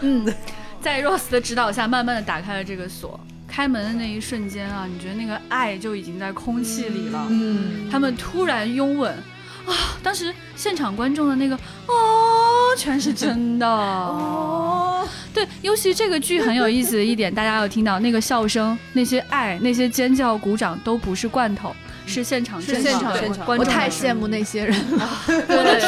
[0.00, 0.34] 嗯，
[0.82, 3.18] 在 Rose 的指导下，慢慢的打开了这个锁。
[3.48, 7.26] 开门的那一瞬间啊，你觉得那个爱就已经在空气里了。
[7.30, 9.14] 嗯，他们突然拥吻
[9.66, 9.98] 啊！
[10.02, 11.56] 当时现场观众的那个
[11.86, 13.66] 哦，全是真的。
[13.66, 15.06] 哦。
[15.34, 21.74] 对，尤其这个剧很有意思的一点，大家要听到那个笑声、 那些爱、那些尖叫、鼓掌，都不是罐头，
[22.06, 23.44] 是现场是真现场的现场。
[23.44, 24.74] 观我太羡慕那些人，
[25.26, 25.80] 对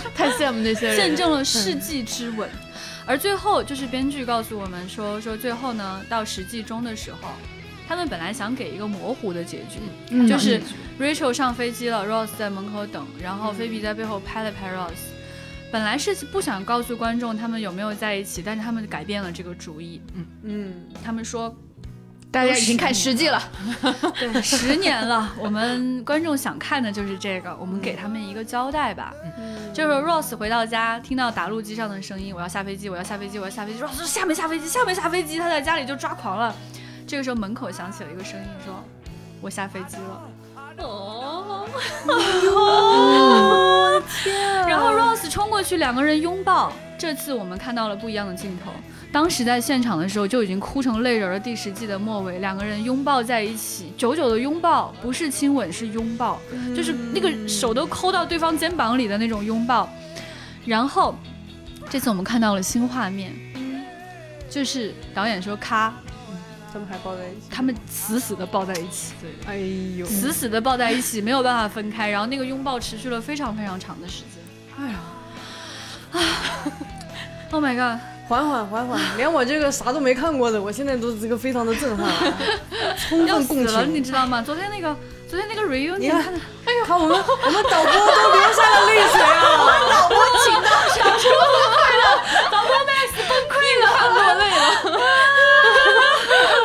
[0.14, 2.50] 太羡慕那些人，见证了世纪之吻。
[3.06, 7.28] 而最后就是编剧告诉我们说，说最后呢，到实际中的时候，
[7.94, 9.78] 他们本来想给一个模糊的结局，
[10.10, 10.60] 嗯就是
[10.98, 15.14] Rachel 上飞机了，Ross 在门口等，然后菲比在背后拍了拍 Ross。
[15.70, 20.02] 本来是不想告诉观众他们有没有在一起，但是他们改变了这个主意。
[20.14, 20.74] 嗯嗯，
[21.04, 21.54] 他们说，
[22.32, 23.40] 大家已经看实际了，
[24.18, 29.14] 对，十年了，我们观众想看的就是这个，我们给他们一个交代吧。
[29.72, 33.80] 就是 Ross 回到家，听到打路机上的声音，我要下飞机，我要下飞机，我要下飞机。
[33.80, 36.52] Rose 说下没下飞机，下没下飞机，他在家里就抓狂了。
[37.06, 38.82] 这个时候门口响起了一个声音，说
[39.40, 40.22] ：“我下飞机了。”
[40.82, 41.68] 哦，
[44.66, 46.72] 然后 Rose 冲过去，两个人拥抱。
[46.98, 48.72] 这次我们看到了不一样的镜头。
[49.12, 51.38] 当时在现场的时候就已经哭成泪人了。
[51.38, 56.40] 第十季的末尾，两个人拥抱在一起，久久的拥抱，不是亲吻，是拥抱，
[56.74, 59.88] 就是那个手都抠到对方肩膀里的那种拥抱。
[60.64, 61.14] 然后
[61.88, 63.32] 这次我们看到了新画面，
[64.50, 65.94] 就是导演说咔，
[66.74, 67.46] 他们还抱在一起。
[67.48, 69.56] 他们死死的抱在一起，对哎
[69.96, 72.10] 呦，死死的抱在一起，没有办法分开。
[72.10, 74.42] 然后那个拥抱持续了非常非常长的时间。
[74.76, 74.98] 哎呀
[77.52, 78.00] ，Oh my god！
[78.26, 82.34] 缓缓缓缓，连我这个啥都没看过的，我现在都这个非常的震撼啊，
[82.98, 84.00] 充要分共死了，你。
[84.00, 84.42] 知道吗？
[84.42, 84.96] 昨天那个，
[85.28, 86.40] 昨天那个你 reunion 看看的，
[86.86, 89.44] 看我们我们导播都流下了泪水啊！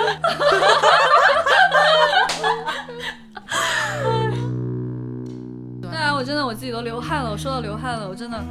[5.82, 8.41] 对啊，我真的我自己都流汗了，我说到流汗了，我真的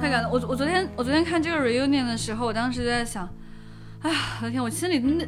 [0.00, 0.32] 太感动。
[0.32, 3.28] 我我昨天我昨天看这个 reunion 的时候，我当时就在想，
[4.02, 5.24] 哎呀，我的天，我心里那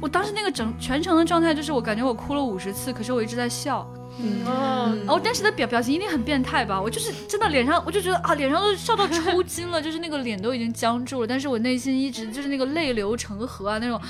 [0.00, 3.86] 我当时那个整全程的状态就是我感觉我哭了五十次，可是我一直在笑。
[4.16, 6.80] 嗯，哦，但是的表表情一定很变态吧？
[6.80, 14.00] 我就是真的脸上，我就觉得啊，脸上都笑到抽筋了， 就是那个脸都已经僵住了，但是我内心一直就是那个泪流成河啊，那种，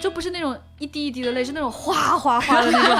[0.00, 2.96] 就不是那种一滴一滴的泪，是那种哗哗哗的那种。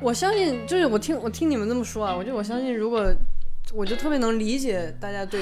[0.02, 3.10] 我相信，就是我听我听你们这么说啊，我就我相信，如果
[3.72, 5.40] 我就特别能理解大家对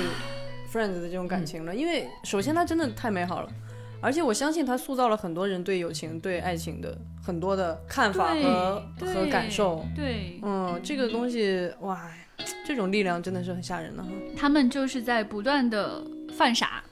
[0.73, 3.49] Friends 的这种感情了，因为首先它真的太美好了，
[4.01, 9.85] 而且我相信它塑造了很多人对友情、对爱情的很多的看法和和感受。
[9.95, 12.11] 对，嗯，这个东西哇，
[12.67, 14.09] 这种力量真的是很吓人的哈。
[14.35, 16.03] 他们就是在不断的
[16.35, 16.83] 犯傻、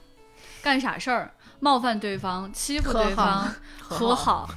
[0.61, 4.47] 干傻事儿、冒犯对方、欺负对方、和好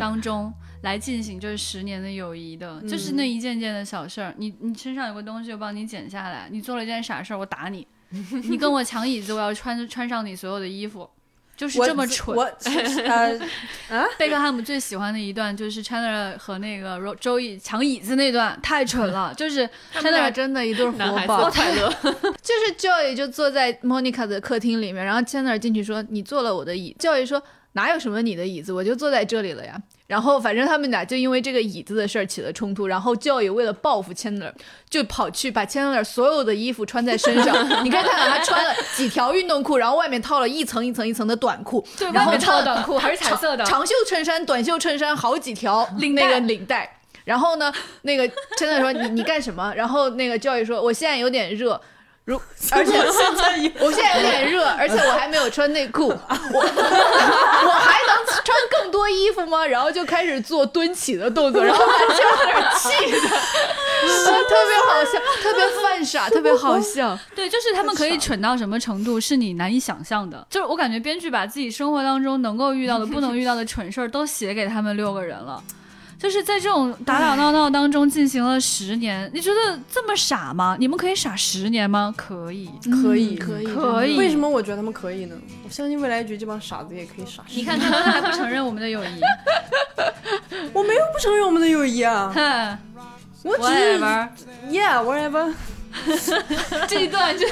[0.00, 0.52] 当中
[0.82, 4.34] 来进行这十年的友谊的，就是那一件件的小事儿。
[4.36, 7.86] 你你身上有个东西，我帮你捡下来；你做了一件傻事儿，我打你；
[8.48, 11.08] 你跟我抢椅子，我要穿穿上你所有的衣服。
[11.54, 12.34] 就是这么蠢。
[12.34, 12.42] 我
[13.88, 19.32] 呃 贝克汉姆最喜欢的一段就是 Chandler 和那个 Ro- Joey 抢椅子那段，太蠢了。
[19.36, 21.50] 就是他们 Chandler 俩真的一对活宝。
[21.50, 21.88] 快乐，
[22.42, 26.96] 就是 Joey 就坐在 Monica 的客厅里面，然后 Chandler 进去说：“你坐了我的椅。
[26.98, 27.40] ”Joey 说
[27.74, 29.80] ：“哪有什么你的椅子，我就坐在这里了呀。”
[30.12, 34.52] 然后反正他们俩就因为这个椅子的事儿起了冲突，然后 Joey 为了报复 Chandler，
[34.90, 37.82] 就跑去把 Chandler 所有的衣服穿在身上。
[37.82, 46.98] 你可以看到他穿了几条运动裤，然后外面套了一层一层一层的短裤，对然后外面套短裤还是彩色的长长袖衬衫、短袖衬衫好几条那个领带。
[47.24, 49.72] 然后呢，那个 Chandler 说你你干什么？
[49.74, 51.80] 然后那个 Joey 说我现在有点热。
[52.24, 56.14] 如 而且现在也我现在有点热，而且我还没有穿内裤， 我
[56.60, 59.66] 我还能穿更多衣服吗？
[59.66, 67.18] 然后就开始做蹲起的动作，然后把 Chandler 气的，特别好笑，特别犯傻，特别好笑。
[67.34, 70.46] 对，就是他们可以蠢到什么程度，是你难以想象的。
[70.48, 75.60] 就是我感觉编剧把自己生活当中能够遇到的、不能遇到的蠢事儿都写给他们六个人了。
[76.22, 80.76] 就是在这种打打闹闹当中进行了十年，你觉得这么傻吗？
[80.78, 82.14] 你们可以傻十年吗？
[82.16, 82.70] 可以，
[83.02, 84.16] 可以可以可以。
[84.16, 85.34] 为什么我觉得他们可以呢？
[85.64, 87.42] 我相信未来局这帮傻子也可以傻。
[87.52, 89.20] 你看他们还不承认我们的友谊？
[90.72, 92.78] 我没有不承认我们的友谊啊，哼
[93.42, 95.52] 我只是，whatever。
[96.88, 97.46] 这一段就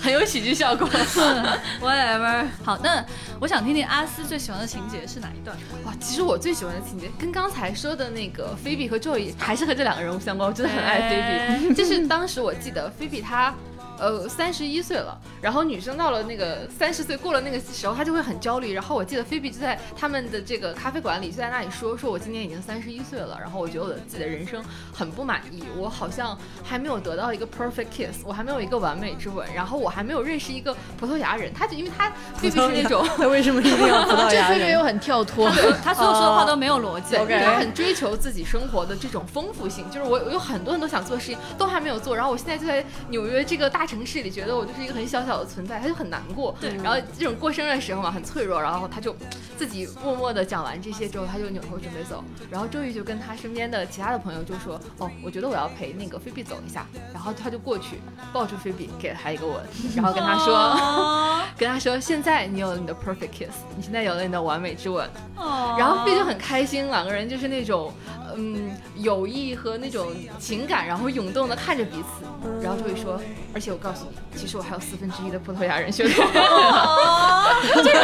[0.00, 0.88] 很有喜剧效果。
[1.80, 2.46] whatever。
[2.64, 3.04] 好，那
[3.40, 5.56] 我想听听阿斯最喜欢的情节是哪一段？
[5.84, 11.74] 哇，其实我最喜欢的情节跟刚才说的那个菲比和 Joey 还是和这两个人物相关，我真的很爱菲哎比。
[11.74, 13.54] 就是当时我记得菲比她。
[13.98, 18.72] 呃，三十一岁了，然后女生到了那个三十岁过了那个时候，她就会很焦虑。
[18.72, 24.62] 然后我记得菲比就在他们的这个咖啡馆里，就在那里说，说我今年已经三十一岁了，然后我觉得我的自己的人生
[24.92, 31.52] 很不满意，我好像还没有得到一个 perfect kiss，我还没有一个完美之吻，然后我还没有认识一个葡萄牙人。
[31.52, 34.58] 他就因为他 菲比是那种他为什么一定要 葡萄这牙人？
[34.58, 35.48] 菲菲又很跳脱，
[35.84, 37.14] 他所有说的话都没有逻辑。
[37.14, 46.56] 他很追求自己生活的这种丰富性，就是我我有很多很多想做的事情都还没有做，然后我现在就在纽约这个大城市里，觉得我就是一个很小小的存在，他就很难过。
[46.58, 49.14] 对，然后这种过生日的时候嘛，很脆弱，然后他就
[49.58, 58.00] 自己默默的讲完这些之后，他就扭头准备走，然后周瑜就跟他身边的其他的朋友就说，哦，我觉得我要陪那个菲比走一下，然后他就过去
[58.32, 59.62] 抱住菲比，给了他一个吻，
[59.94, 60.54] 然后跟他说。
[60.56, 61.28] 哦
[61.58, 67.92] 跟他说，现在你有了你的 perfect kiss，你现在有了你的完美之吻，哦然后 B 就很开心，两个人就是那种，
[68.34, 72.24] 嗯，友谊和那种情感，然后涌动的看着彼此。
[72.62, 73.20] 然后周瑜说，
[73.52, 76.24] 而且我告诉你，其实我还有四分之一的葡萄牙人血统。
[76.32, 77.98] 这个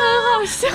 [0.00, 0.68] 很好笑，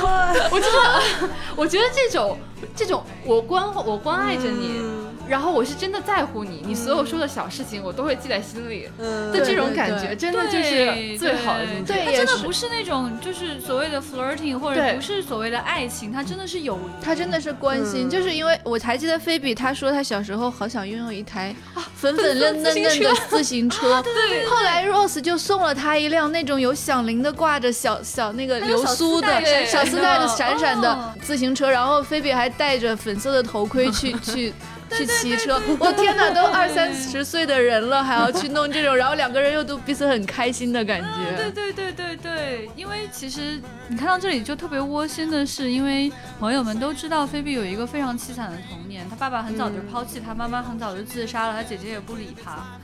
[0.52, 2.38] 我觉得，我觉得这种
[2.76, 4.82] 这种我关我关爱着你，
[5.28, 11.94] 然后我是真的在乎你，你所有说的小事情我都会记在心里嗯的这种感觉，真的就是最好的境界。
[11.94, 17.04] 对他真的不是那种就是所谓的 flirting，或者不是所谓的爱情，他真的是友谊。
[17.04, 21.56] 他真的是关心，嗯就是因为我还记得菲比，他说他小时候好想拥有一台
[21.96, 24.46] 粉粉嫩嫩嫩的自行车， 对。
[24.48, 29.28] 后来 Rose 就送了他一辆那种有响铃的，挂着小小那个流苏的
[29.66, 34.54] 小丝带闪闪的闪闪哦的自行车，然后菲比还戴着粉色的头盔去 去。
[34.92, 41.36] 去骑车，我天哪，都二三十岁的人了，还要去弄这种，然后两个人又都彼此很开心的感觉。
[41.36, 52.80] 对对对对对，因为其实你看到这里就特别窝心的是，因为朋友们都知道菲比有一个非常凄惨的童年，他爸爸很早就抛弃她，妈妈很早就自杀了，他姐姐也不理他，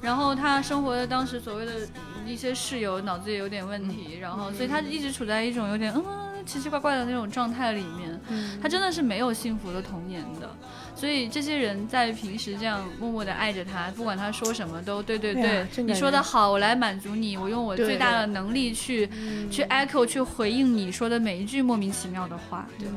[0.00, 1.72] 然后他生活的当时所谓的
[2.26, 8.20] 一些室友脑子也有点问题，然后所以他一直处在一种有点嗯奇奇怪怪的那种状态里面，
[8.60, 10.50] 他真的是没有幸福的童年的。
[10.94, 19.08] 所以这些人在平时这样默默的爱着他，不管他说什么都对对对对啊，你说的好，我来满足你，我用我最大的能力去
[19.50, 22.68] 去 echo 去回应你说的每一句莫名其妙的话。
[22.78, 22.88] 对，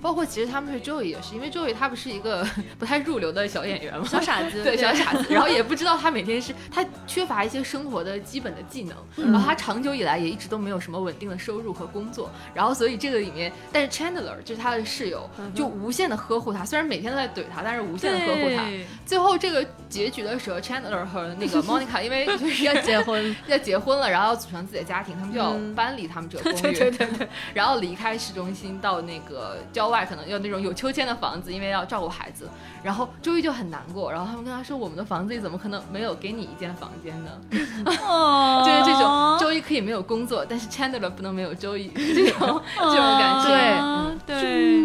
[0.00, 2.46] 包括其实他们是 Joey 也是，因为 Joey 他不是一个
[2.78, 8.96] 不太入流的小演员嘛，小傻子对对小傻子， 然后也不知道他每天是他缺乏一些生活的基本的技能，
[9.32, 18.64] 然后他长久以来也一直都没有什么稳定的收入和工作，然后所以这个里面，但是 Chandler 就是他的室友，就无限的呵护他，虽然每天都在怼他，但是无限的呵护他。
[19.04, 32.48] 最后这个结局的时候，Chandler 和那个 Monica 因为就是要结婚，要结婚了，然后要组成自己的家庭，他们就要搬离他们这个公寓，对对对然后离开市中心到那个郊外，可能要那种有秋千的房子，因为要照顾孩子。
[32.82, 37.30] 然后周一就很难过，然后他们跟他说：“我们的房子里怎么可能没有给你一间房间呢？”
[38.06, 44.16] 哦就是这种，周一可以没有工作，但是 Chandler 不能没有周一 这种这种感觉。
[44.26, 44.78] 对对。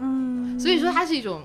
[0.00, 1.42] 嗯，所以说它是一种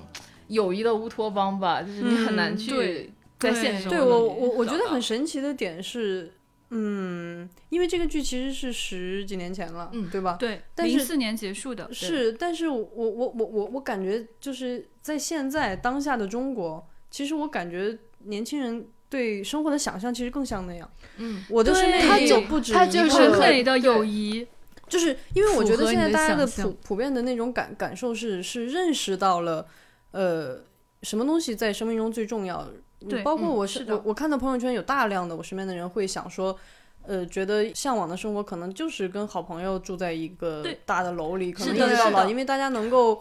[0.48, 6.32] 友谊的乌托邦吧，就是你很难嗯去对在现实生活对我我我觉得很神奇的点是，
[6.72, 10.36] 嗯，因为这个剧其实是十几年前了，嗯对吧？
[10.38, 20.88] 对，但是零四年结束的，是，但是我我我我我我感觉就是在现在当下的中国，其实我感觉年轻人对生活的想象其实更像那样。
[21.16, 24.46] 嗯，我的身边对也有不他就是美的友谊，
[24.86, 29.66] 就是因为我觉得现在大家的普普遍的那种感感受是是认识到了，
[30.12, 30.62] 呃，
[31.02, 32.70] 什么东西在生命中最重要。
[33.08, 33.96] 对包括嗯我是是的。
[33.96, 36.56] 我我看到朋友圈有大量的我身边的人会想说，
[37.02, 43.20] 呃，觉得向往的生活可能就是跟好朋友住在一个大的楼里，可是能一直到老，的是的因为大家能够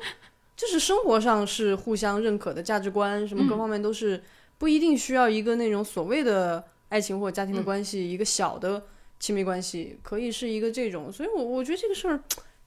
[0.57, 3.57] 就是生活上是互相认可的价值观，什么各嗯。
[3.57, 4.21] 方面都是
[4.57, 7.63] 不一定需要一个那种所谓的爱情或家庭的嗯。
[7.63, 8.83] 关系，一个小的
[9.19, 12.21] 亲密关系，可以是一个这种，所以我我觉得这个事儿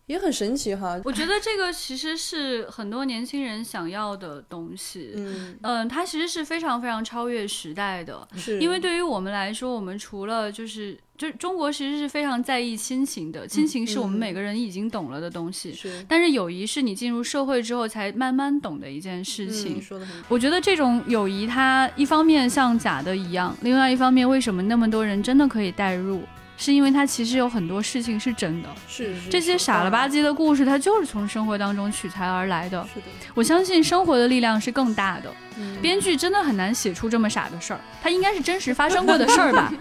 [0.06, 1.00] 也很神奇哈。
[1.04, 5.12] 我觉得这个其实是很多年轻人想要的东西。
[5.16, 19.78] 嗯，嗯，它其实是非常非常超越时代的，是因为对于我们来说，我们除了就是就中国其实是非常在意亲情的，亲情是我们嗯每个人已经懂了的东西，是但是友谊是你进入社会之后才慢慢懂的一件事情。
[19.78, 26.22] 嗯、说的很我觉得这种友谊，它一方面像假的一样，另外一方面，为什么那么多人真的可以代入？
[26.62, 32.86] 是因为它其实有很多事情是真的，是是这些傻了吧唧的故事，它就是从生活当中取材而来的。
[32.94, 35.28] 是的，我相信生活的力量是更大的。
[35.58, 39.72] 嗯编剧真的很难写出这么傻的事儿，它应该是真实发生过的事儿吧。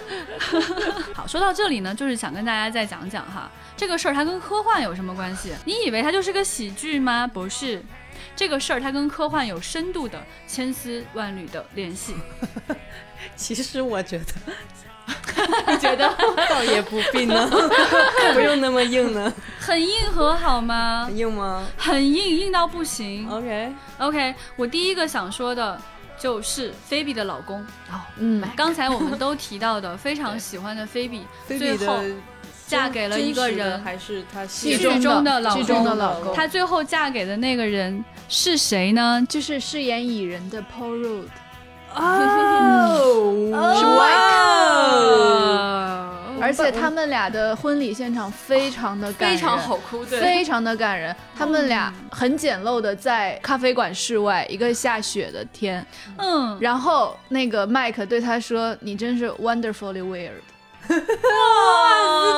[1.14, 5.52] 好，说到这里呢，就是想跟大家再讲讲哈，这个事儿它跟科幻有什么关系？
[5.66, 7.26] 你以为它就是个喜剧吗？
[7.26, 7.82] 不是，
[8.34, 12.14] 这个事儿它跟科幻有深度的千丝万缕的联系。
[13.36, 14.24] 其实我觉得
[15.68, 16.08] 你觉得
[16.48, 17.48] 倒也不必呢，
[18.32, 21.04] 不用那么硬呢，很硬核好吗？
[21.06, 23.28] 很硬吗很硬，硬到不行。
[23.28, 25.78] ？OK，OK，我第一个想说的
[26.18, 27.60] 就是菲比的老公。
[27.90, 31.98] 哦嗯，刚才我们都提到的，非常喜欢的菲比，最后
[32.66, 35.98] 嫁给了一个人，还是他剧戏中的老剧中的公。
[35.98, 39.22] 老公，她最后嫁给的那个人是谁呢？
[39.28, 41.24] 就是饰演蚁人的 Paul Rudd。
[41.94, 44.90] 哦，是哇 Ờ.
[44.96, 51.14] 哦，而且他们俩的婚礼现场非常的感人，非常好哭，对，非常的感人。
[51.36, 55.86] 他们俩很简陋的在咖啡馆室外，一个下雪的天，
[56.18, 60.32] 嗯，然后那个麦克对他说：“你真是 wonderfully weird。
[60.88, 60.96] 哇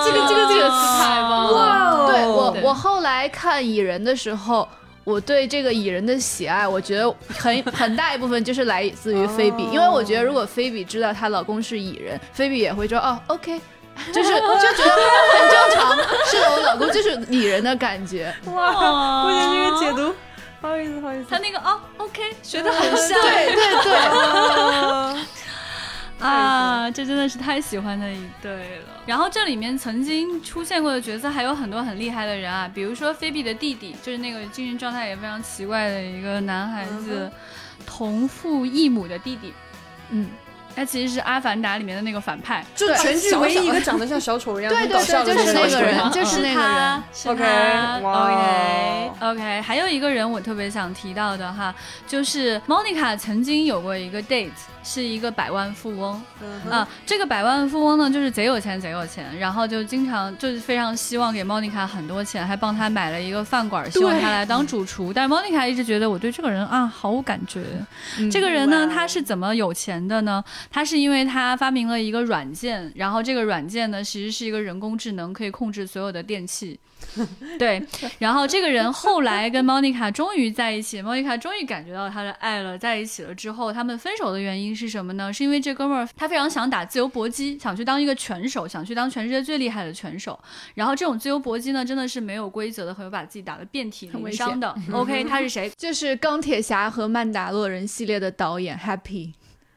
[0.05, 2.07] 这个这个这个词太棒了。
[2.07, 4.69] 对我我后来看蚁人的时候。
[5.07, 13.61] 我对这个蚁人的喜爱，我觉得很很大一部分就是来自于菲比，哦因为我觉得如果菲比知道她老公是蚁人，菲比也会说哦，OK，
[14.13, 14.35] 就是就
[14.75, 14.91] 觉得
[15.33, 15.97] 很正常。
[16.27, 18.35] 是的，我老公就是蚁人的感觉。
[18.53, 18.73] 哇，
[19.27, 20.13] 我觉得这个解读
[20.61, 21.27] 不好意思，不好意思。
[21.31, 23.21] 他那个哦，OK，学的很像。
[23.23, 23.93] 对对对，
[26.19, 29.03] 啊啊，这真的是太喜欢的一对了。
[29.05, 37.31] 然后这里面曾经出现过的角色还有很多很厉害的人啊，比如说菲比的弟弟，就是那个精神状态也非常奇怪的一个男孩子，
[37.85, 39.53] 同父异母的弟弟，
[40.11, 40.29] 嗯，
[40.75, 47.03] 他其实是《阿凡达》里面的那个反派，就全剧唯一一个长得像小丑一样对很搞笑对对，的就是那个人，就是那个人。
[47.13, 47.99] 是 OK，他。
[47.99, 48.33] 哇
[49.21, 51.75] OK 还有一个人我特别想提到的哈，
[52.07, 54.51] 就是 Monica 曾经有过一个 date，
[54.85, 56.23] 是一个百万富翁。
[56.43, 65.13] 嗯啊，这个百万富翁呢，就是贼有钱，贼有钱，然后就经常就是非常希望给 Monica 很多钱，还帮他买了一个饭馆，希望他来当主厨。
[65.13, 67.65] 但是 Monica 一直觉得我对这个人啊毫无感觉。
[68.31, 70.45] 这个人呢，他是怎么有钱的呢？
[70.71, 76.79] 他是因为他发明了一个软件，然后这个软件呢，其实是一个人工智能，可以控制所有的电器。
[77.59, 77.83] 对，
[78.19, 82.77] 然后这个人后来跟 Monica 终于在一起，Monica 终于感觉到他的爱了。
[82.77, 85.33] 在一起了之后，他们分手的原因是什么呢？
[85.33, 90.39] 是因为这哥们儿他非常想打自由搏击，想去当一个拳手，想去当全世界最厉害的拳手。
[90.75, 94.75] 然后这种自由搏击呢，真的是没有规则的，会把自己打得遍体鳞伤的。
[94.93, 95.71] OK，他是谁？
[95.77, 99.33] 就是钢铁侠和曼达洛人系列的导演 Happy，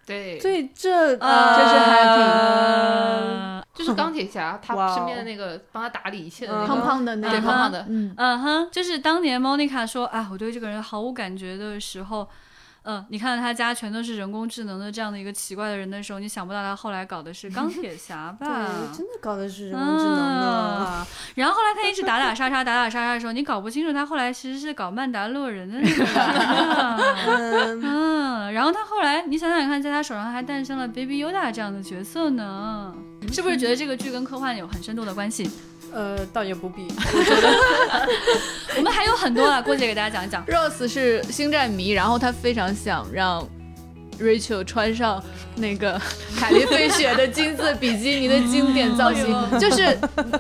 [0.10, 7.86] 对，所以，这呃这是 Happy 就是钢铁侠他身边的那个帮他打理一切的那嗯个胖胖的那个，对胖胖的。
[7.88, 12.28] 嗯，嗯哼，就是当年 Monica 说啊，我对这个人毫无感觉的时候，
[12.90, 18.48] 嗯，你看到他家全都是人工智能的这样的一个奇怪的人的时候，你想不到他后来搞的是钢铁侠 吧？
[18.48, 20.48] 对，真的搞的是人工智能呢。
[20.48, 26.06] 啊然后后来他一直打打杀杀，打打杀杀的时候，你搞不清楚他后来其实是搞曼达洛人的那个
[27.84, 32.94] 嗯，然后他后来，你想想看，在他手上还诞生了 Baby Yoda 这样的角色呢，
[33.32, 35.50] 是不是觉得这个剧跟科幻有很深度的关系？
[35.92, 36.88] 呃，倒也不必。
[38.78, 40.46] 我 们还有很多啊，郭姐给大家讲一讲。
[40.46, 43.48] Rose 是星战迷，然后他非常想让
[44.22, 45.22] Rachel 穿上
[45.56, 46.00] 那个
[46.38, 49.26] 凯莉费雪的金色比基尼的经典造型，
[49.60, 49.98] 就是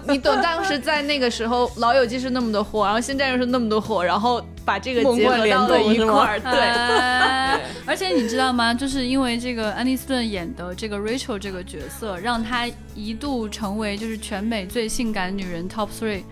[0.07, 6.59] 你懂当时在那个时候，《老友记》是那么的火，然后现在又是那么的火，然后把这个结合到了一块儿， 对。
[6.59, 8.71] 哎而且你知道吗？
[8.73, 12.67] 就是因为这个安妮斯顿演的这个 Rachel 这个角色，让她
[13.05, 16.23] 一度成为就是全美最性感女人 Top Three。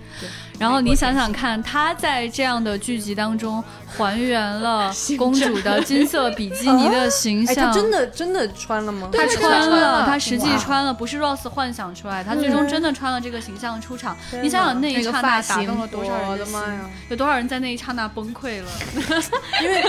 [0.60, 3.64] 然后你想想看，她在这样的剧集当中
[3.96, 7.68] 还原了 公主的金色比基尼的形哎，象。
[7.68, 9.08] 他真的真的穿了吗？
[9.14, 14.18] 她穿了，她实际穿了，不是 Rose 幻想出来，她最终真的穿了这个形象出场。
[14.42, 16.90] 你想想那一个刹那发型打动了多少人我的妈呀！
[17.10, 18.72] 有多少人在那一刹那崩溃了？
[19.62, 19.84] 因为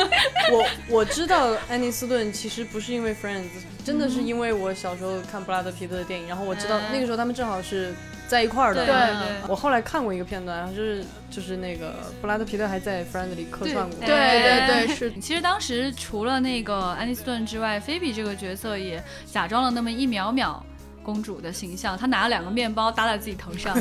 [0.52, 0.66] 我
[0.98, 3.48] 我知道安妮斯顿其实不是因为 Friends，
[3.82, 7.94] 真的是因为我小时候看布拉德皮特的电影，然后我知那个时候他们正好是
[8.26, 8.84] 在一块儿的。
[8.84, 13.98] 对对对我后来看过一个片段，然后就是就是那个布拉德皮特还在 Friends 里客串过。
[14.00, 20.64] 对对对，是其实当时除了那个安妮斯顿之外，菲比这个角色也假装了那么一秒秒。
[21.00, 23.74] 公主的形象，她拿了两个面包搭在自己头上，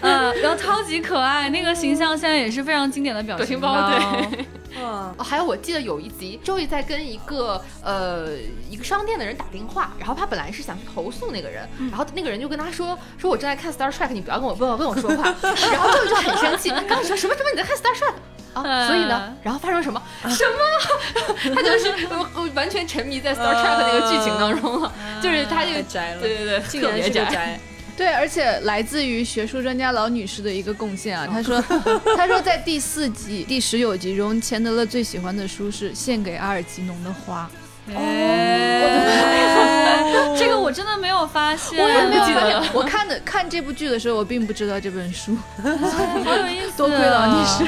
[0.00, 3.90] 嗯，然后超级可爱，那个形象现在也是非常经典的表情表情包
[4.30, 8.36] 对，嗯，哦，还有我记得有一集，周易在跟一个呃
[8.68, 15.22] 一个商店的人打电话，然后他本来是想去投诉那个人，然后那个人就跟他说说我正在看 Star Trek，你不要跟我问我问我说话，
[15.72, 18.14] 然后周易就很生气，刚说什么什么你在看 Star Trek。
[18.54, 20.02] 啊，所以呢，然后发生什么？
[20.28, 21.54] 什么？
[21.54, 24.92] 他就是呃完全沉迷在 Star Trek 那个剧情当中了，
[25.22, 27.60] 就是他这个宅了，对对对，特别宅。
[27.98, 28.04] 宅。
[28.04, 31.60] 对，而且来自于学术专家老女士的一个贡献啊，她说，
[32.16, 37.50] 她说在第四集第十九集中，钱德勒最喜欢的书是《献给阿尔吉农的花》。
[37.94, 37.98] 哦
[40.38, 45.36] 这个我真的没有发现，我也没有我看的看这部剧的时候，我并不知道这本书。
[46.24, 47.64] 好有意思，多亏老女士。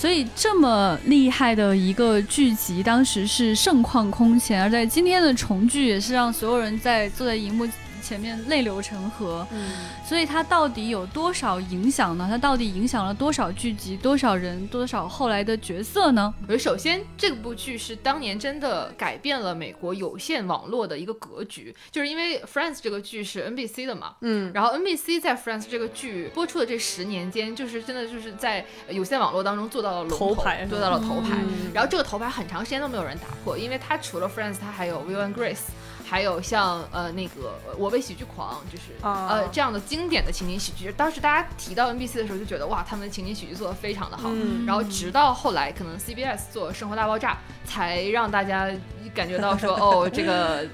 [0.00, 7.68] 所以这么厉害的一个剧集，当时是盛况空前，而在今天的重聚，也是让所有人在坐在荧幕
[8.10, 9.46] 前面泪流成河。
[9.52, 9.70] 嗯，
[10.04, 12.26] 所以它到底有多少影响呢？
[12.28, 16.34] 它到底影响了多少剧集、多少人、多少后来的角色呢？
[16.42, 31.38] 我觉得首先这部剧是当年真的改变了美国有线网络的一个格局，就是因为 Friends 这个剧是 NBC 的嘛，嗯，然后 NBC 在 Friends 这个剧播出的这十年间，就是真的就是在有线网络当中做到了龙头牌做到了头牌。
[31.42, 35.66] 嗯然后这个头牌很长时间都没有人打破，因为它除了 Friends，它还有 Will and Grace。
[36.10, 44.28] 还有像呃那个呃我为喜剧狂，就是、啊呃这样的经典的情景喜剧，当时大家提到 NBC 的时候就觉得哇，他们的情景喜剧做的非常的好。
[44.32, 47.34] 嗯然后直到后来可能 CBS 做《生活大爆炸》，
[47.68, 48.68] 才让大家
[49.14, 50.66] 感觉到说 哦这个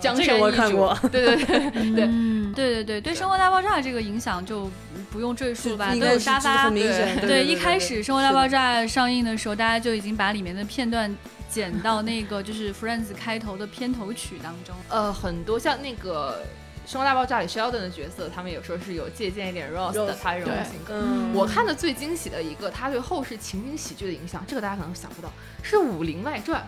[0.00, 0.40] 江这山易主。
[0.40, 2.10] 个我看过对对对对。
[2.52, 4.68] 对 对对，对《生活大爆炸》这个影响就
[5.12, 6.72] 不用赘述了吧，都有沙发很。
[6.72, 7.16] 明显。
[7.20, 11.14] 对 对，一开始《生活大爆炸》上映的时候，大家就已经把里面的片段
[11.50, 14.74] 剪到那个就是 Friends 开头的片头曲当中。
[14.88, 16.42] 呃，很多像那个
[16.90, 20.94] 《生活大爆炸》里 Sheldon 的角色，他们有时候是有借鉴一点 Ross 的他这种性格。
[20.94, 25.28] 嗯，我看的最惊喜的一个，他对后世情景喜剧的影响，这个大家可能想不到，
[25.62, 26.60] 是《武林外传》。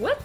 [0.00, 0.16] What？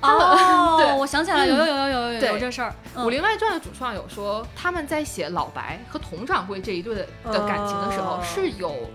[0.00, 2.72] 哦， 对我想起来了，有有有有有有这事儿。
[3.04, 8.88] 《武林外传》的主创有说，他们在写老白和佟掌柜这一对的的感情的时候哦是有。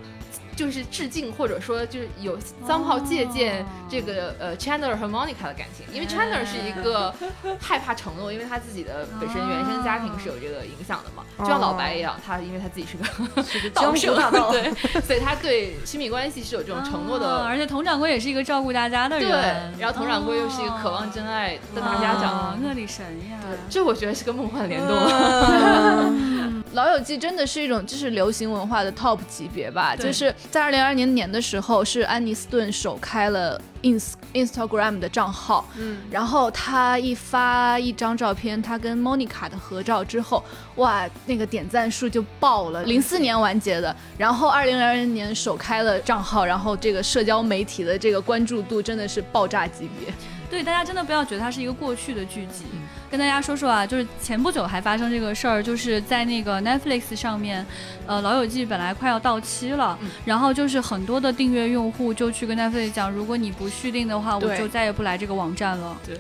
[0.55, 2.37] 就是致敬，或者说就是有
[2.67, 7.13] somehow 借鉴这个呃 Chandler 和 Monica 的感情，因为 Chandler 是一个
[7.59, 17.27] 害怕承诺，因为他自己的本身原生家庭是有这个影响的嘛，就像老白一样，他因为他自己是个是个道江湖圣大盗， 对，所以他对亲密关系是有这种承诺的。
[17.27, 19.29] 啊而且佟掌柜也是一个照顾大家的人。
[19.29, 23.37] 对，然后佟掌柜又是一个渴望真爱的大家啊长，恶力神呀。
[23.69, 26.62] 这我觉得是个梦幻联动。
[26.73, 40.43] 嗯老友记真的是一种就是流行文化的 top 级别吧，就是在二零二零年的时候，是安妮斯顿首开了 ins Instagram 的账号，嗯，然后他一发一张照片，他跟 Monica 的合照之后，
[40.77, 42.83] 哇，那个点赞数就爆了。
[42.83, 50.11] 零四年完结的，然后二零二零年首开了账号，然后这个社交媒体的这个关注度真的是爆炸级别。
[50.53, 52.65] 对，大家真的不要觉得它是一个过去的剧集。
[53.09, 57.65] 跟大家说说啊，就是前不久还发生这个事儿，就是在那个 Netflix 上面，
[58.05, 65.97] 呃，《老友记》本来快要到期了，然后就是很多的订阅用户就去跟 Netflix 讲，如果你不续订的话，我就再也不来这个网站了。
[66.05, 66.15] 对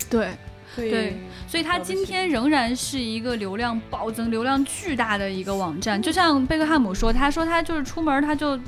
[0.75, 1.17] 对，对，
[1.47, 6.01] 所以它今天仍然是一个流量暴增、流量巨大的一个网站。
[6.01, 8.59] 就像贝克汉姆说，他说他就是出门他就。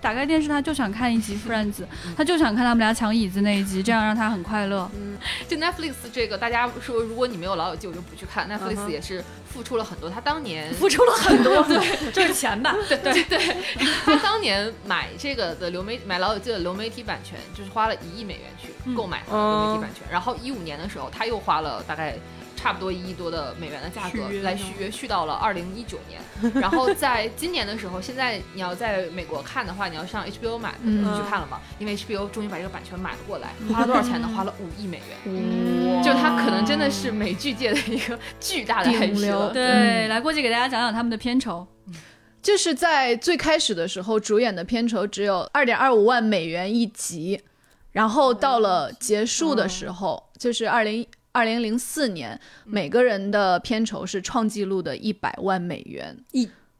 [0.00, 1.84] 打开电视，他就想看一集 Friends，
[2.16, 4.90] 他就想看他们俩抢椅子那一集，这样让他很快乐。
[4.94, 8.48] 嗯就 Netflix 这个，大家说如果你没有老友记，我就不去看。
[8.48, 9.22] 嗯 Netflix 也是
[9.52, 12.74] 付出了很多，他当年付出了很多， 对，就是钱吧。
[12.88, 13.56] 对对对，
[14.04, 20.06] 他当年买这个的流媒买老友记的流媒体版权，就是花了一亿美元去嗯购买的流媒体版权。
[20.10, 22.16] 然后一五年的时候，他又花了大概。
[22.60, 26.20] 差不多一亿多的美元的价格来续约，续到了二零一九年。
[26.60, 31.60] 然后在今年的时候，现在你要在美国看的话，你要上 HBO 买，嗯你去看了吗？
[31.78, 34.28] 因为 HBO 终于把这个版权买了过来，花了多少钱呢？
[34.36, 36.02] 花了五亿美嗯元。
[36.02, 39.50] 就它可能真的是美剧界的一个巨大的顶流。
[39.52, 41.66] 对，来过去给大家讲讲他们的片酬。
[42.42, 47.38] 就是在最开始的时候，主演的片酬只有二点二五万美元一集，
[47.92, 56.24] 然后到了结束的时候，就是二零二零零四年，每个人的片酬是创纪录的一百万美元。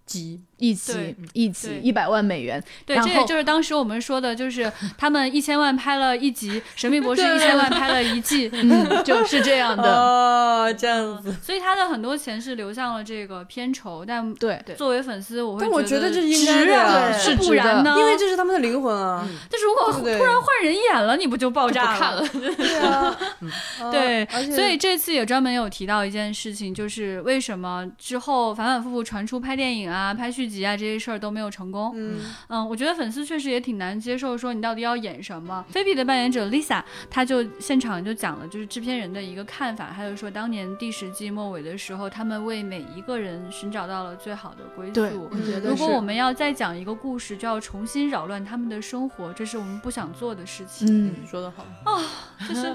[0.05, 2.63] 急一集，一集对一百万美元。
[2.87, 9.83] 对，这也就是当时我们说的，就是他们一千万拍了一集，《神秘博士》一千万拍了一季， 嗯，就是这样的。
[9.83, 11.35] 哦，这样子。
[11.43, 14.05] 所以他的很多钱是流向了这个片酬。
[14.07, 17.95] 但对，作为粉丝，我会但我觉觉得这是应该的是不然呢？
[17.99, 19.27] 因为这是他们的灵魂啊！
[19.51, 23.19] 但是如果突然换人演了，你不就爆炸不看了， 对啊，
[23.91, 31.93] 对，所以这次也专门有提到一件事情，就是为什么之后反反复复传出拍电影啊、拍续集啊这些事儿都没有成功。
[31.95, 35.65] 嗯，嗯，我觉得粉丝确实也挺难接受，说你到底要演什么。
[35.69, 45.29] 菲比的扮演者 Lisa，她就现场就讲了，就是制片人的一个看法，还有说当年第十季末尾的时候，他们为每一个人寻找到了最好的归对宿。
[45.31, 51.09] 我觉得如果我们要再讲一个故事，就要重新扰乱他们的生活，这是我们不想做的事情。
[51.09, 52.03] 嗯，说得好啊，
[52.49, 52.75] 就是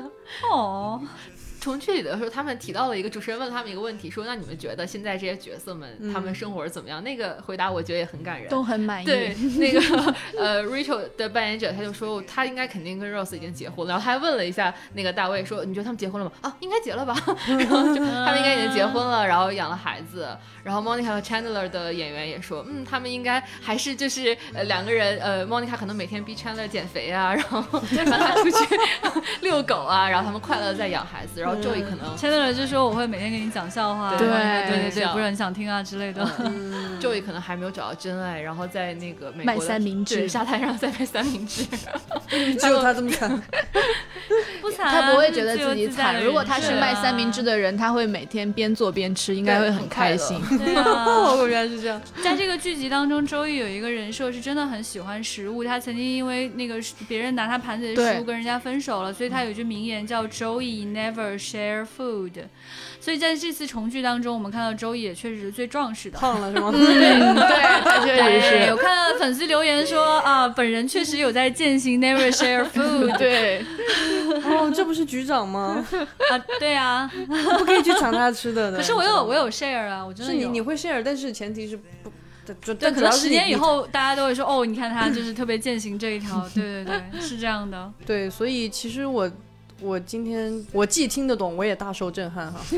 [0.50, 1.02] 哦，
[1.66, 8.48] 重聚里的时候，他们提到了一个主持人问他们一个问题，说：“那你们觉得现在这些角色们、他们生活是怎么样？”那个回答我觉得也很感人。
[8.50, 9.06] 都很满意。
[9.06, 17.16] 对，那个呃，Rachel 的扮演者他就说他应该肯定跟 Rose 已经结婚了，然后他还问了一下那个大卫说：“你觉得他们结婚了吗？”啊，应该结了吧。
[17.48, 20.38] 然后就 他们应该已经结婚了，然后养了孩子。
[20.64, 28.58] 然后 Monica 和 Chandler 的演员也说：“嗯，他们应该还是就是呃两个人呃，Monica 可能每天逼 Chandler 减肥啊，然后 让他出去
[29.42, 36.26] 遛狗啊，然后他们快乐地在养孩子，然后 Joey 可能。”签到了就说我会每天给你讲笑话，对对对不是很想听啊之类的。
[37.02, 41.66] Joey 可能还没有找到真爱，然后在那个美卖三明治沙滩上再卖三明治。
[42.60, 43.42] 只有他这么惨。
[44.62, 46.24] 不惨啊，他不会觉得自己惨。
[46.24, 50.42] 如果他是卖三明治的人，他会每天边做边吃，应该会很开心。
[50.46, 51.06] 设，对啊。
[51.06, 52.02] 哦，原来是这样。
[52.24, 62.32] 在这个剧集当中，周易有一个人设是真的很喜欢食物，他曾经因为那个别人拿他盘子里的食物跟人家分手了，所以他有一句名言叫 “Joey never share food”。
[63.00, 66.18] 所以在这次重聚当中，我们看到周易也确实是最壮实的。
[66.18, 66.72] 胖了是吗？
[66.74, 68.76] 嗯，对， 他确实是，有。
[68.76, 73.18] 看到粉丝留言说啊，本人确实有在践行 never share food。
[73.18, 73.64] 对，
[74.46, 75.86] 哦，这不是局长吗？
[76.32, 77.12] 啊，对啊，
[77.60, 78.78] 不可以去抢他吃的的。
[78.78, 82.10] 可是我有我有 share 啊，我真的有是你你会 share，但是前提是不，
[82.62, 83.56] 主对，可能十年以。
[83.56, 87.92] 后大家都会说，哦，你看他就是特别践行这一条，对对对，是这样的。
[88.06, 89.30] 对，所以其实我
[89.82, 92.60] 我今天我既听得懂，我也大受震撼哈。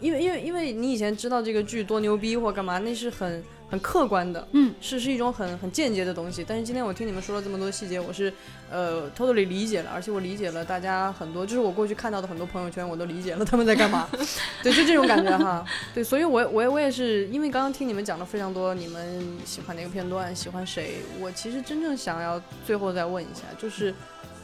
[0.00, 3.42] 因为因为因为你以前知道这个剧多牛逼或干嘛，那是很
[3.74, 6.44] 很客观的，嗯，是是一种很很间接的东西。
[6.46, 8.32] 但是今天我听你们说了这么多细节，我是
[8.70, 14.08] 呃 totally 理解了，而且我理解了大家很多，就是我过去看到的很多朋友圈，我都理解了他们在干嘛。
[14.62, 15.64] 对，就这种感觉哈。
[15.92, 23.92] 对，所以我我也我也是因为刚刚听你们讲了非常多，你们喜欢哪个片段，喜欢谁，我其实真正想要最后再问一下，就是。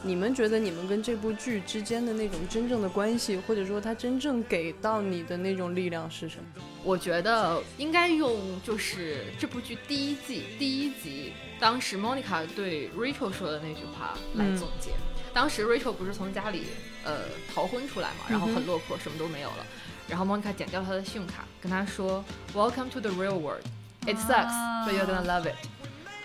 [0.03, 6.63] 你们觉得你们跟这部剧之间的那种真正的关系，或者说它真正给到你的那种力量是什么？
[6.83, 14.91] 我觉得应该用就是这部剧第一季第一集，当时 Monica 对 Rachel 说的那句话来总结。
[15.33, 16.63] 当时 Rachel 不是从家里
[17.05, 17.19] 呃
[17.53, 19.65] 逃婚出来嘛，然后很落魄，什么都没有了。
[20.09, 22.25] 然后 Monica 剪掉他的信用卡，跟他说
[22.55, 23.63] Welcome to the real world.
[24.07, 24.51] It sucks,
[24.83, 25.55] but you're gonna love it.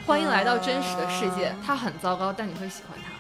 [0.07, 3.16] 欢迎来到真实的世界，它很糟糕，但你会喜欢它。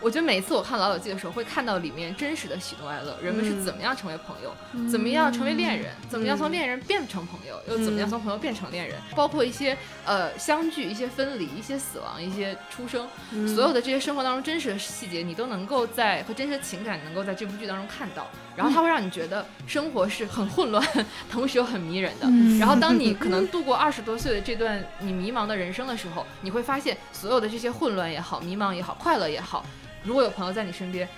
[0.00, 4.54] 我觉得每一次我看《老友记》的时候，会看到里面真实的喜怒哀乐，人们是怎么样成为朋友，
[4.90, 13.08] 怎么样成为恋人，怎么样从恋人变成朋友，又怎么样从朋友变成恋人，包括一些呃相聚、一些分离、一些死亡、一些出生，
[13.54, 20.82] 所有的这些生活当中真实的细节，你都能够在和真实的情感能够在这部剧当中看到，然后它会让你觉得生活是很混乱，
[21.30, 22.26] 同时又很迷人的。
[22.58, 29.64] 然后当你 可能度过二十多岁的这段你迷茫的人生的时候，你会发现所有的这些混乱也好、迷茫也好、快乐也好。
[30.02, 31.08] 如果有朋友在你身边，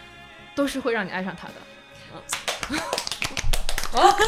[0.54, 1.54] 都是会让你爱上他的。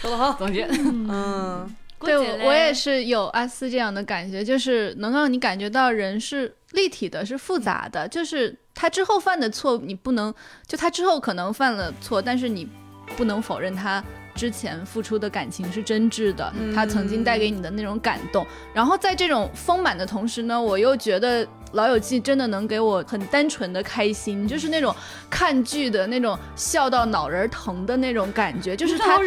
[0.00, 10.34] 说得好，总结，嗯，对，郭姐嘞我也是有阿斯这样的感觉，就是能让你感觉到人是立体的，是复杂的，就是他之后犯的错，你不能
[10.66, 12.68] 就他之后可能犯了错，但是你
[13.16, 14.02] 不能否认他。
[14.34, 18.44] 之前付出的感情是真挚的，他曾经带给你的那种感动。
[18.74, 24.94] 然后在这种丰满的同时呢，我又觉得《老友记》真的能给我很单纯的开心，就是那种
[25.28, 29.18] 看剧的那种笑到脑仁疼的那种感觉，就是它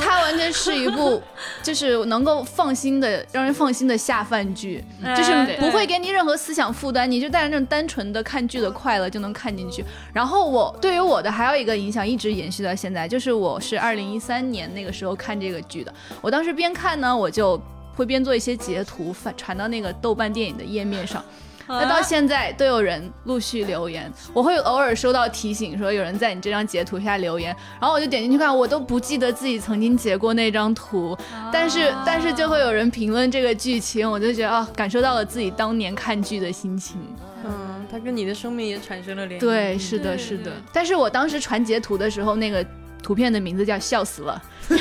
[0.00, 1.22] 它完全是一部
[1.62, 4.82] 就是能够放心的让人放心的下饭剧，
[5.16, 9.84] 就是哎不会给你任何思想负担，你就带着那种单纯的看剧的快乐就能看进去。
[10.12, 17.60] 然后我对于我的还有一个影响一直延续到现在，就是我是二零一三年那个时候看这个剧的，我当时边看呢，我就
[17.96, 21.24] 会边做一些截图发传到那个豆瓣电影的页面上。
[21.68, 31.16] 那到现在都有人陆续留言，我会偶尔收到提醒说有人在你这张截图下留言，然后我就点进去看，我都不记得自己曾经截过那张图，
[31.52, 36.96] 但是但是就会有人评论这个剧情，我就觉得啊，感受到了自己当年看剧的心情。
[37.44, 39.46] 嗯，它跟你的生命也产生了联系。
[39.46, 40.50] 对，是的，是的。
[40.72, 42.64] 但是我当时传截图的时候，那个
[43.02, 44.78] 图片的名字叫“笑死了”， 还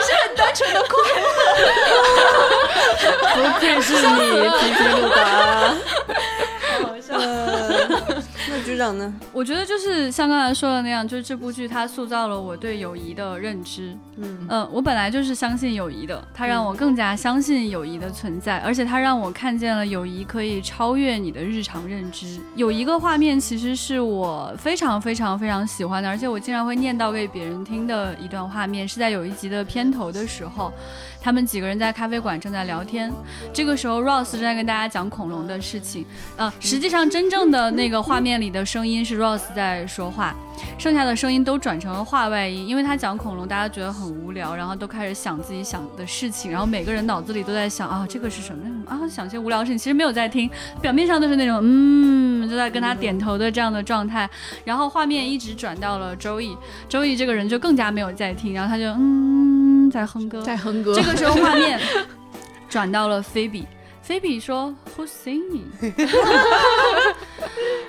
[0.00, 0.88] 是很单纯的快
[1.20, 2.19] 乐。
[3.34, 4.00] 不愧是你，
[4.58, 5.74] 皮皮鲁达。
[6.86, 7.18] 好笑。
[8.48, 9.12] 那局长呢？
[9.32, 13.96] 我觉得就是像刚才说的那样，就是这部剧它塑造了我对友谊的认知。
[14.16, 22.40] 嗯嗯，我本来就是相信友谊的，它让我更加相信友谊的存在，而且它让我看见了友谊可以超越你的日常认知。
[22.56, 30.72] 有一个画面其实是我非常非常非常喜欢的，而且我经常会念叨给别人听的一段画面，是在有一集的片头的时候，
[31.20, 33.12] 他们几个人在咖啡馆正在聊天，
[33.52, 36.04] 这个时候 Ross 正在跟大家讲恐龙的事情。
[36.36, 40.34] 呃，实际上真正的那个画面里的声音是 Ross 在说话，
[40.78, 48.64] 剩下的声音都转成了话外音，因为他讲恐龙，大家觉得很无聊，然后都开始想自己想的事情，然后每个人脑子里都在想啊，这个是什么？
[48.86, 50.50] 啊，想些无聊事情，其实没有在听，
[50.80, 54.28] 表面上都是那种嗯，就在跟他点头的这样的状态，
[54.64, 56.56] 然后画面一直转到了周易，
[56.88, 59.59] 周易这个人就更加没有在听，然后他就嗯
[59.90, 61.80] 在哼歌，在哼歌，这个时候画面
[62.68, 63.66] 转到了菲比，
[64.10, 65.66] 菲比说 Who's singing？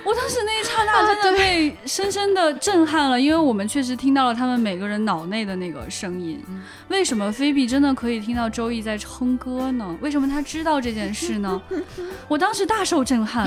[0.04, 6.40] 我当时那一刹那真的被深深的震撼了，因为我们确实听到了他们每个人脑内的那个声音。
[6.88, 9.96] 为什么菲比真的可以听到周易在哼歌呢？
[10.00, 11.60] 为什么他知道这件事呢？
[12.28, 13.44] 我当时大受震撼。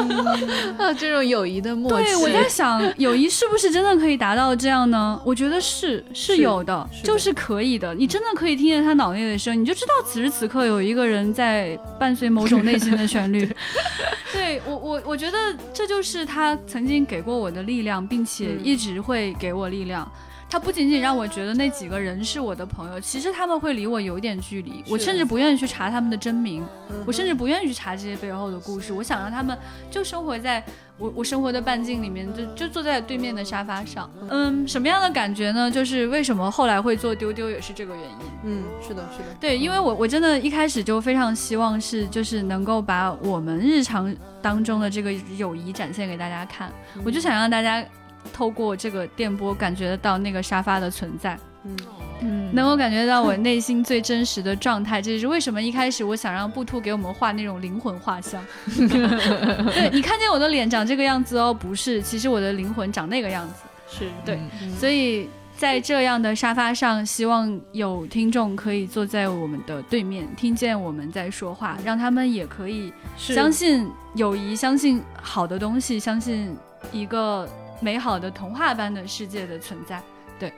[0.78, 2.06] 啊，这种友谊的默契。
[2.06, 5.20] 对，我在想，友谊是不是真的可以达到这样呢？
[5.22, 7.94] 我觉得是，是有的，是的就是可以的。
[7.94, 13.44] 你真的可以听见他脑内的声音，你就知道此时此刻有一个人在伴随某种内心的旋律。
[14.32, 15.36] 对我，我我觉得
[15.74, 20.08] 这就是他曾经给过我的力量，并且一直会给我力量。
[20.48, 26.64] 它不仅仅让我觉得那几个人是我的朋友，其实他们会离我有点距离，我甚至不愿意去查他们的真名，
[27.04, 29.56] 我甚至不愿意去查这些背后的故事，我想让他们
[29.90, 30.62] 就生活在
[30.98, 34.08] 我我生活的半径里面，就就坐在对面的沙发上。
[34.30, 35.70] 嗯，什么样的感觉呢？
[35.70, 38.16] 就是为什么后来会做丢丢，也是这个原因。
[38.44, 46.72] 嗯，是的，是的，对，因为我我真的一开始就非常希望是就是能够把我们日常当中的这个友谊展现给大家看，
[47.04, 47.84] 我就想让大家
[48.32, 51.38] 透过这个电波感觉得到那个沙发的存在。
[51.64, 51.76] 嗯。
[52.22, 58.42] 嗯，能够感觉到我内心最真实的状态，这就是为什么一开始我想让布兔给我们画那种灵魂画像。
[58.66, 63.54] 对你看见我的脸长这个样子哦，不是，其实我的灵魂长那个样子。
[63.86, 64.08] 是。
[64.24, 64.40] 对，
[64.78, 76.56] 所以在这样的沙发上，希望有听众可以坐在我们的对面，听见我们在说话，让他们也可以相信友谊，相信好的东西，相信
[76.92, 77.46] 一个
[77.80, 80.00] 美好的童话般的世界的存在。
[80.38, 80.52] 对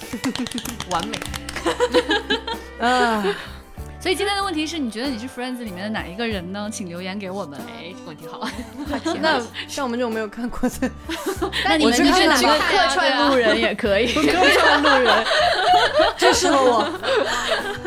[0.90, 1.18] 完美。
[2.80, 3.22] 啊，
[4.00, 6.68] 所以今天的问题是你觉得你是 Friends 里面的哪一个人呢？
[6.72, 7.60] 请留言给我们。
[7.60, 8.48] 哎，这个问题好。
[9.20, 10.90] 那像我们这种没有看过的，
[11.64, 14.12] 那你们是哪个客串路人也可以。
[14.12, 15.24] 客串路人，
[16.16, 16.88] 真适合我。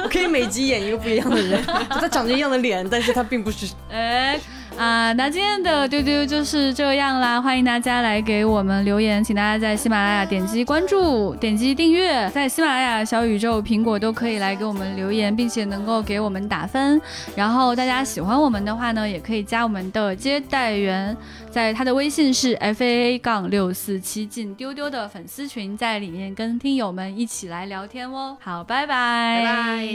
[0.03, 3.73] 我可以每集演一个不一样的人，他长着一样的脸，但是他并不是。
[3.89, 4.39] 哎。
[4.77, 16.99] 啊，那今天的丢丢就是这样啦，欢迎大家来给我们留言，请大家在喜马拉雅点击关注、点击订阅，在喜马拉雅、小宇宙、苹果都可以来给我们留言，并且能够给我们打分。
[17.35, 21.15] 然后大家喜欢我们的话呢，也可以加我们的接待员，
[21.53, 28.35] 在他的微信是 f a a 杠六四七，进丢丢的粉丝群，在里面跟听友们一起来聊天哦。
[28.41, 29.43] 好，拜拜，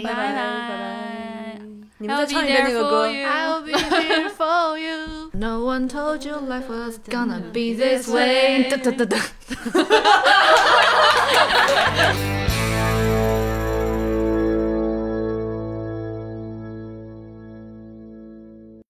[0.05, 1.59] 拜拜拜拜拜。
[1.99, 3.09] 你们再唱一遍那个歌。
[3.09, 5.31] I'll be here for you.
[5.33, 8.71] No one told you life was gonna be this way.
[8.71, 9.19] 哒哒哒哒。